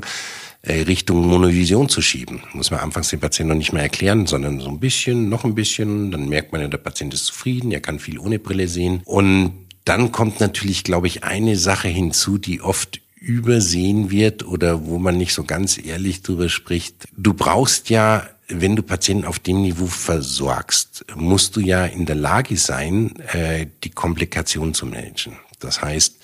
äh, 0.66 0.84
Richtung 0.84 1.28
Monovision 1.28 1.90
zu 1.90 2.02
schieben. 2.02 2.42
Muss 2.54 2.72
man 2.72 2.80
anfangs 2.80 3.10
den 3.10 3.20
Patienten 3.20 3.50
noch 3.50 3.58
nicht 3.58 3.74
mehr 3.74 3.84
erklären, 3.84 4.26
sondern 4.26 4.62
so 4.62 4.70
ein 4.70 4.80
bisschen, 4.80 5.28
noch 5.28 5.44
ein 5.44 5.56
bisschen. 5.56 6.12
Dann 6.12 6.30
merkt 6.30 6.54
man 6.54 6.62
ja, 6.62 6.70
der 6.70 6.78
Patient 6.78 7.14
ist 7.14 7.26
zufrieden, 7.26 7.74
er 7.74 7.82
kann 7.82 8.00
viel 8.00 8.18
ohne 8.18 8.40
Brille 8.40 8.70
sehen. 8.70 9.02
Und 9.04 9.63
dann 9.86 10.12
kommt 10.12 10.40
natürlich, 10.40 10.84
glaube 10.84 11.08
ich, 11.08 11.24
eine 11.24 11.56
Sache 11.58 11.88
hinzu, 11.88 12.38
die 12.38 12.62
oft 12.62 13.02
übersehen 13.16 14.12
wird 14.12 14.46
oder 14.46 14.86
wo 14.86 15.00
man 15.00 15.18
nicht 15.18 15.34
so 15.34 15.44
ganz 15.44 15.78
ehrlich 15.78 16.22
drüber 16.22 16.50
spricht. 16.50 17.08
Du 17.16 17.34
brauchst 17.34 17.90
ja, 17.90 18.28
wenn 18.50 18.76
du 18.76 18.84
Patienten 18.84 19.26
auf 19.26 19.40
dem 19.40 19.62
Niveau 19.62 19.88
versorgst, 19.88 21.06
musst 21.16 21.56
du 21.56 21.62
ja 21.62 21.86
in 21.86 22.06
der 22.06 22.16
Lage 22.16 22.58
sein, 22.58 23.14
äh, 23.32 23.68
die 23.84 23.92
Komplikationen 23.92 24.74
zu 24.74 24.86
managen. 24.86 25.38
Das 25.60 25.82
heißt, 25.82 26.16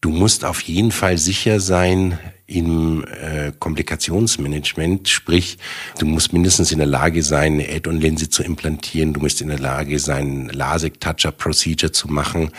du 0.00 0.10
musst 0.10 0.44
auf 0.44 0.60
jeden 0.62 0.90
Fall 0.90 1.18
sicher 1.18 1.60
sein, 1.60 2.18
im 2.46 3.04
äh, 3.04 3.43
Komplikationsmanagement, 3.64 5.08
sprich, 5.08 5.56
du 5.98 6.04
musst 6.04 6.34
mindestens 6.34 6.70
in 6.70 6.76
der 6.76 6.86
Lage 6.86 7.22
sein, 7.22 7.54
eine 7.54 7.66
Add-on-Linse 7.70 8.28
zu 8.28 8.42
implantieren, 8.42 9.14
du 9.14 9.20
musst 9.20 9.40
in 9.40 9.48
der 9.48 9.58
Lage 9.58 9.98
sein, 9.98 10.50
LASIK-Touch-Up-Procedure 10.52 11.90
zu 11.90 12.08
machen, 12.08 12.50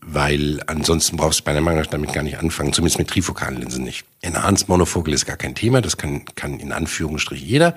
weil 0.00 0.60
ansonsten 0.66 1.16
brauchst 1.16 1.40
du 1.40 1.44
bei 1.44 1.52
einer 1.52 1.60
Mangel 1.60 1.86
damit 1.88 2.12
gar 2.12 2.24
nicht 2.24 2.38
anfangen, 2.38 2.72
zumindest 2.72 2.98
mit 2.98 3.06
trifokalen 3.06 3.60
Linsen 3.60 3.84
nicht. 3.84 4.04
Enhanced 4.22 4.68
Monofocal 4.68 5.14
ist 5.14 5.24
gar 5.24 5.36
kein 5.36 5.54
Thema, 5.54 5.80
das 5.82 5.96
kann, 5.96 6.24
kann 6.34 6.58
in 6.58 6.72
Anführungsstrichen 6.72 7.46
jeder. 7.46 7.76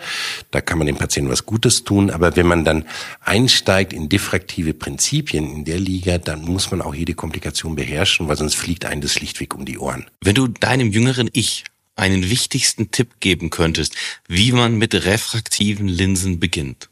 Da 0.49 0.59
kann 0.59 0.79
man 0.79 0.87
dem 0.87 0.95
Patienten 0.95 1.31
was 1.31 1.45
Gutes 1.45 1.83
tun, 1.83 2.09
aber 2.09 2.35
wenn 2.35 2.47
man 2.47 2.65
dann 2.65 2.85
einsteigt 3.21 3.93
in 3.93 4.09
diffraktive 4.09 4.73
Prinzipien 4.73 5.57
in 5.57 5.63
der 5.63 5.79
Liga, 5.79 6.17
dann 6.17 6.41
muss 6.41 6.71
man 6.71 6.81
auch 6.81 6.95
jede 6.95 7.13
Komplikation 7.13 7.75
beherrschen, 7.75 8.27
weil 8.27 8.37
sonst 8.37 8.55
fliegt 8.55 8.85
einem 8.85 9.01
das 9.01 9.13
schlichtweg 9.13 9.53
um 9.53 9.63
die 9.63 9.77
Ohren. 9.77 10.07
Wenn 10.21 10.33
du 10.33 10.47
deinem 10.47 10.91
jüngeren 10.91 11.29
Ich 11.33 11.65
einen 11.95 12.29
wichtigsten 12.29 12.91
Tipp 12.91 13.19
geben 13.19 13.49
könntest, 13.49 13.95
wie 14.27 14.51
man 14.51 14.77
mit 14.77 14.93
refraktiven 15.05 15.87
Linsen 15.87 16.39
beginnt. 16.39 16.89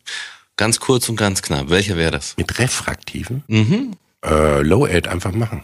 Ganz 0.57 0.79
kurz 0.79 1.09
und 1.09 1.15
ganz 1.15 1.41
knapp, 1.41 1.69
welcher 1.69 1.97
wäre 1.97 2.11
das? 2.11 2.35
Mit 2.37 2.59
refraktiven? 2.59 3.43
Mhm. 3.47 3.93
Äh, 4.23 4.61
Low-Aid 4.61 5.07
einfach 5.07 5.31
machen. 5.31 5.63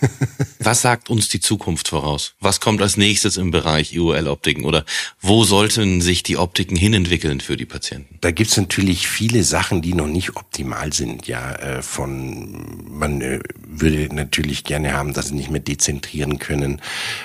Was 0.58 0.82
sagt 0.82 1.08
uns 1.10 1.28
die 1.28 1.40
Zukunft 1.40 1.88
voraus? 1.88 2.34
Was 2.40 2.60
kommt 2.60 2.82
als 2.82 2.96
nächstes 2.96 3.36
im 3.36 3.50
Bereich 3.50 3.94
IOL-Optiken 3.94 4.64
oder 4.64 4.84
wo 5.20 5.44
sollten 5.44 6.00
sich 6.00 6.22
die 6.22 6.36
Optiken 6.36 6.76
hinentwickeln 6.76 7.40
für 7.40 7.56
die 7.56 7.64
Patienten? 7.66 8.18
Da 8.20 8.30
gibt's 8.30 8.56
natürlich 8.56 9.08
viele 9.08 9.42
Sachen, 9.42 9.80
die 9.80 9.94
noch 9.94 10.06
nicht 10.06 10.36
optimal 10.36 10.92
sind. 10.92 11.26
Ja, 11.26 11.54
äh, 11.54 11.82
von 11.82 12.88
man 12.90 13.20
äh, 13.22 13.40
würde 13.66 14.14
natürlich 14.14 14.64
gerne 14.64 14.92
haben, 14.92 15.14
dass 15.14 15.28
sie 15.28 15.34
nicht 15.34 15.50
mehr 15.50 15.60
dezentrieren 15.60 16.38
können, 16.38 16.82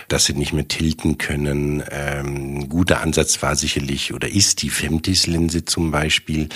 dass 0.08 0.26
sie 0.26 0.34
nicht 0.34 0.54
mehr 0.54 0.68
tilten 0.68 1.18
können. 1.18 1.84
Ähm, 1.92 2.60
ein 2.60 2.70
guter 2.70 3.02
Ansatz 3.02 3.42
war 3.42 3.56
sicherlich 3.56 4.14
oder 4.14 4.30
ist 4.30 4.62
die 4.62 4.70
Femtis-Linse 4.70 5.66
zum 5.66 5.92
Beispiel, 5.92 6.50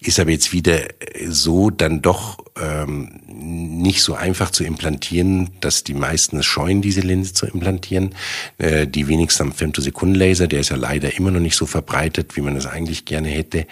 ist 0.00 0.18
aber 0.18 0.30
jetzt 0.30 0.52
wieder 0.52 0.80
so 1.26 1.70
dann 1.70 2.00
doch 2.02 2.38
ähm, 2.60 3.20
nicht 3.26 4.02
so 4.02 4.14
einfach 4.14 4.50
zu 4.50 4.64
implantieren, 4.64 5.41
dass 5.60 5.84
die 5.84 5.94
meisten 5.94 6.38
es 6.38 6.46
scheuen, 6.46 6.82
diese 6.82 7.00
Linse 7.00 7.34
zu 7.34 7.46
implantieren. 7.46 8.14
Äh, 8.58 8.86
die 8.86 9.08
wenigsten 9.08 9.42
am 9.42 9.52
Femtosekundenlaser, 9.52 10.46
der 10.46 10.60
ist 10.60 10.70
ja 10.70 10.76
leider 10.76 11.16
immer 11.16 11.30
noch 11.30 11.40
nicht 11.40 11.56
so 11.56 11.66
verbreitet, 11.66 12.36
wie 12.36 12.40
man 12.40 12.56
es 12.56 12.66
eigentlich 12.66 13.04
gerne 13.04 13.28
hätte. 13.28 13.66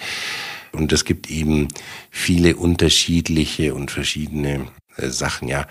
Und 0.73 0.93
es 0.93 1.05
gibt 1.05 1.31
eben 1.31 1.69
viele 2.11 2.57
unterschiedliche 2.57 3.75
und 3.75 3.91
verschiedene 3.91 4.67
Sachen, 5.09 5.49
ja. 5.49 5.67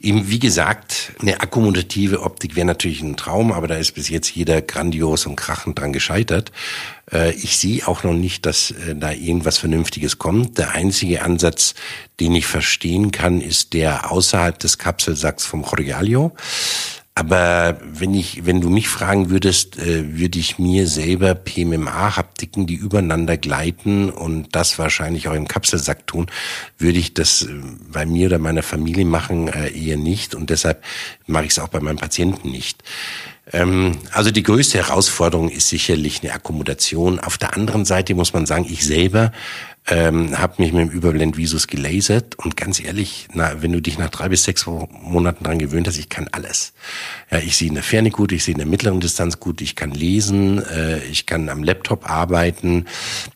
Eben, 0.00 0.28
wie 0.28 0.38
gesagt, 0.38 1.12
eine 1.20 1.40
akkumulative 1.40 2.22
Optik 2.22 2.56
wäre 2.56 2.66
natürlich 2.66 3.02
ein 3.02 3.16
Traum, 3.16 3.52
aber 3.52 3.68
da 3.68 3.76
ist 3.76 3.92
bis 3.92 4.08
jetzt 4.08 4.34
jeder 4.34 4.62
grandios 4.62 5.26
und 5.26 5.36
krachend 5.36 5.78
dran 5.78 5.92
gescheitert. 5.92 6.50
Äh, 7.12 7.32
ich 7.32 7.58
sehe 7.58 7.86
auch 7.86 8.02
noch 8.02 8.14
nicht, 8.14 8.46
dass 8.46 8.70
äh, 8.70 8.94
da 8.96 9.12
irgendwas 9.12 9.58
Vernünftiges 9.58 10.18
kommt. 10.18 10.58
Der 10.58 10.72
einzige 10.72 11.22
Ansatz, 11.22 11.74
den 12.20 12.34
ich 12.34 12.46
verstehen 12.46 13.12
kann, 13.12 13.40
ist 13.40 13.74
der 13.74 14.10
außerhalb 14.10 14.58
des 14.58 14.78
Kapselsacks 14.78 15.44
vom 15.44 15.62
Chordialio. 15.62 16.32
Aber 17.14 17.78
wenn 17.82 18.14
ich, 18.14 18.46
wenn 18.46 18.62
du 18.62 18.70
mich 18.70 18.88
fragen 18.88 19.28
würdest, 19.28 19.78
äh, 19.78 20.16
würde 20.18 20.38
ich 20.38 20.58
mir 20.58 20.86
selber 20.86 21.34
PMMA-Haptiken, 21.34 22.66
die 22.66 22.74
übereinander 22.74 23.36
gleiten 23.36 24.08
und 24.08 24.56
das 24.56 24.78
wahrscheinlich 24.78 25.28
auch 25.28 25.34
im 25.34 25.46
Kapselsack 25.46 26.06
tun, 26.06 26.28
würde 26.78 26.98
ich 26.98 27.12
das 27.12 27.42
äh, 27.42 27.48
bei 27.92 28.06
mir 28.06 28.28
oder 28.28 28.38
meiner 28.38 28.62
Familie 28.62 29.04
machen 29.04 29.48
äh, 29.48 29.70
eher 29.70 29.98
nicht 29.98 30.34
und 30.34 30.48
deshalb 30.48 30.82
mache 31.26 31.44
ich 31.44 31.50
es 31.50 31.58
auch 31.58 31.68
bei 31.68 31.80
meinen 31.80 31.98
Patienten 31.98 32.50
nicht. 32.50 32.82
Ähm, 33.52 33.98
also 34.12 34.30
die 34.30 34.42
größte 34.42 34.78
Herausforderung 34.78 35.50
ist 35.50 35.68
sicherlich 35.68 36.22
eine 36.22 36.32
Akkommodation. 36.32 37.20
Auf 37.20 37.36
der 37.36 37.54
anderen 37.54 37.84
Seite 37.84 38.14
muss 38.14 38.32
man 38.32 38.46
sagen, 38.46 38.66
ich 38.68 38.86
selber 38.86 39.32
ähm, 39.88 40.38
habe 40.38 40.62
mich 40.62 40.72
mit 40.72 40.88
dem 40.88 40.90
Überblendvisus 40.90 41.66
gelasert 41.66 42.36
und 42.38 42.56
ganz 42.56 42.78
ehrlich, 42.78 43.26
na, 43.32 43.62
wenn 43.62 43.72
du 43.72 43.80
dich 43.80 43.98
nach 43.98 44.10
drei 44.10 44.28
bis 44.28 44.44
sechs 44.44 44.66
Monaten 44.66 45.42
dran 45.42 45.58
gewöhnt 45.58 45.88
hast, 45.88 45.98
ich 45.98 46.08
kann 46.08 46.28
alles. 46.30 46.72
Ja, 47.30 47.38
ich 47.38 47.56
sehe 47.56 47.68
in 47.68 47.74
der 47.74 47.82
Ferne 47.82 48.10
gut, 48.10 48.30
ich 48.30 48.44
sehe 48.44 48.52
in 48.52 48.58
der 48.58 48.66
mittleren 48.66 49.00
Distanz 49.00 49.40
gut, 49.40 49.60
ich 49.60 49.74
kann 49.74 49.90
lesen, 49.90 50.64
äh, 50.64 51.04
ich 51.06 51.26
kann 51.26 51.48
am 51.48 51.64
Laptop 51.64 52.08
arbeiten. 52.08 52.86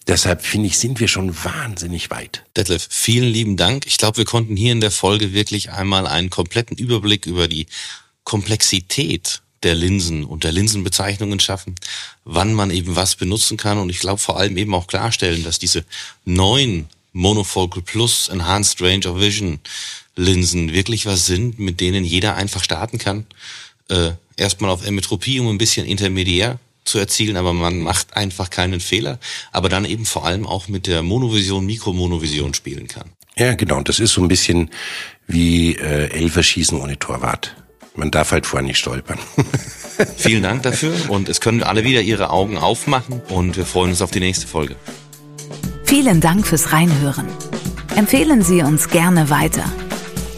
Deshalb 0.06 0.42
finde 0.42 0.68
ich, 0.68 0.78
sind 0.78 1.00
wir 1.00 1.08
schon 1.08 1.34
wahnsinnig 1.44 2.10
weit. 2.10 2.44
Detlef, 2.56 2.86
vielen 2.90 3.28
lieben 3.28 3.56
Dank. 3.56 3.84
Ich 3.86 3.98
glaube, 3.98 4.18
wir 4.18 4.24
konnten 4.24 4.56
hier 4.56 4.70
in 4.70 4.80
der 4.80 4.92
Folge 4.92 5.32
wirklich 5.32 5.72
einmal 5.72 6.06
einen 6.06 6.30
kompletten 6.30 6.76
Überblick 6.76 7.26
über 7.26 7.48
die 7.48 7.66
Komplexität 8.22 9.42
der 9.62 9.74
Linsen 9.74 10.24
und 10.24 10.44
der 10.44 10.52
Linsenbezeichnungen 10.52 11.40
schaffen, 11.40 11.74
wann 12.24 12.54
man 12.54 12.70
eben 12.70 12.96
was 12.96 13.16
benutzen 13.16 13.56
kann 13.56 13.78
und 13.78 13.90
ich 13.90 14.00
glaube 14.00 14.18
vor 14.18 14.38
allem 14.38 14.56
eben 14.56 14.74
auch 14.74 14.86
klarstellen, 14.86 15.44
dass 15.44 15.58
diese 15.58 15.84
neuen 16.24 16.86
Monofocal 17.12 17.82
Plus 17.82 18.28
Enhanced 18.28 18.80
Range 18.82 19.08
of 19.08 19.18
Vision 19.18 19.60
Linsen 20.16 20.72
wirklich 20.72 21.06
was 21.06 21.26
sind, 21.26 21.58
mit 21.58 21.80
denen 21.80 22.04
jeder 22.04 22.36
einfach 22.36 22.62
starten 22.62 22.98
kann. 22.98 23.26
Äh, 23.88 24.12
erstmal 24.36 24.70
auf 24.70 24.84
Emmetropie, 24.84 25.40
um 25.40 25.48
ein 25.48 25.58
bisschen 25.58 25.86
intermediär 25.86 26.58
zu 26.84 26.98
erzielen, 26.98 27.36
aber 27.36 27.52
man 27.52 27.80
macht 27.80 28.16
einfach 28.16 28.50
keinen 28.50 28.80
Fehler, 28.80 29.18
aber 29.52 29.68
dann 29.68 29.84
eben 29.84 30.06
vor 30.06 30.24
allem 30.24 30.46
auch 30.46 30.68
mit 30.68 30.86
der 30.86 31.02
Monovision, 31.02 31.66
Mikromonovision 31.66 32.54
spielen 32.54 32.86
kann. 32.86 33.10
Ja, 33.36 33.54
genau. 33.54 33.82
Das 33.82 33.98
ist 33.98 34.12
so 34.12 34.22
ein 34.22 34.28
bisschen 34.28 34.70
wie 35.26 35.74
äh, 35.74 36.10
Elferschießen 36.10 36.80
ohne 36.80 36.98
Torwart. 36.98 37.54
Man 37.96 38.10
darf 38.10 38.32
halt 38.32 38.46
vorher 38.46 38.66
nicht 38.66 38.78
stolpern. 38.78 39.18
Vielen 40.16 40.42
Dank 40.42 40.62
dafür 40.62 40.94
und 41.08 41.28
es 41.28 41.40
können 41.40 41.62
alle 41.62 41.84
wieder 41.84 42.02
ihre 42.02 42.30
Augen 42.30 42.58
aufmachen 42.58 43.22
und 43.28 43.56
wir 43.56 43.64
freuen 43.64 43.90
uns 43.90 44.02
auf 44.02 44.10
die 44.10 44.20
nächste 44.20 44.46
Folge. 44.46 44.76
Vielen 45.84 46.20
Dank 46.20 46.46
fürs 46.46 46.72
Reinhören. 46.72 47.26
Empfehlen 47.96 48.42
Sie 48.42 48.62
uns 48.62 48.88
gerne 48.88 49.30
weiter. 49.30 49.64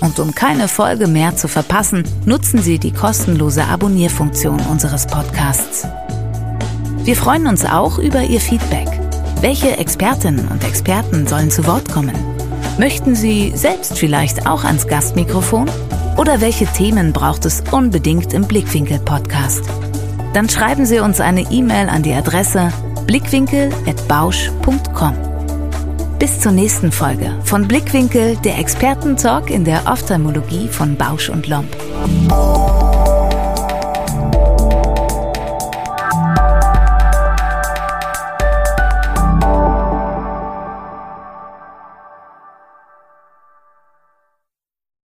Und 0.00 0.20
um 0.20 0.32
keine 0.34 0.68
Folge 0.68 1.08
mehr 1.08 1.34
zu 1.34 1.48
verpassen, 1.48 2.04
nutzen 2.24 2.62
Sie 2.62 2.78
die 2.78 2.92
kostenlose 2.92 3.64
Abonnierfunktion 3.64 4.60
unseres 4.60 5.06
Podcasts. 5.06 5.88
Wir 7.02 7.16
freuen 7.16 7.48
uns 7.48 7.64
auch 7.64 7.98
über 7.98 8.22
Ihr 8.22 8.40
Feedback. 8.40 8.88
Welche 9.40 9.76
Expertinnen 9.76 10.46
und 10.48 10.62
Experten 10.62 11.26
sollen 11.26 11.50
zu 11.50 11.66
Wort 11.66 11.90
kommen? 11.90 12.37
Möchten 12.78 13.14
Sie 13.16 13.52
selbst 13.56 13.98
vielleicht 13.98 14.46
auch 14.46 14.62
ans 14.62 14.86
Gastmikrofon? 14.86 15.68
Oder 16.16 16.40
welche 16.40 16.66
Themen 16.66 17.12
braucht 17.12 17.44
es 17.44 17.64
unbedingt 17.72 18.32
im 18.32 18.46
Blickwinkel-Podcast? 18.46 19.64
Dann 20.32 20.48
schreiben 20.48 20.86
Sie 20.86 21.00
uns 21.00 21.20
eine 21.20 21.40
E-Mail 21.50 21.88
an 21.88 22.04
die 22.04 22.12
Adresse 22.12 22.72
blickwinkel.bausch.com. 23.06 25.14
Bis 26.20 26.38
zur 26.38 26.52
nächsten 26.52 26.92
Folge 26.92 27.34
von 27.42 27.66
Blickwinkel, 27.66 28.36
der 28.44 28.58
Expertentalk 28.58 29.50
in 29.50 29.64
der 29.64 29.86
Ophthalmologie 29.86 30.68
von 30.68 30.96
Bausch 30.96 31.30
und 31.30 31.48
Lomb. 31.48 31.74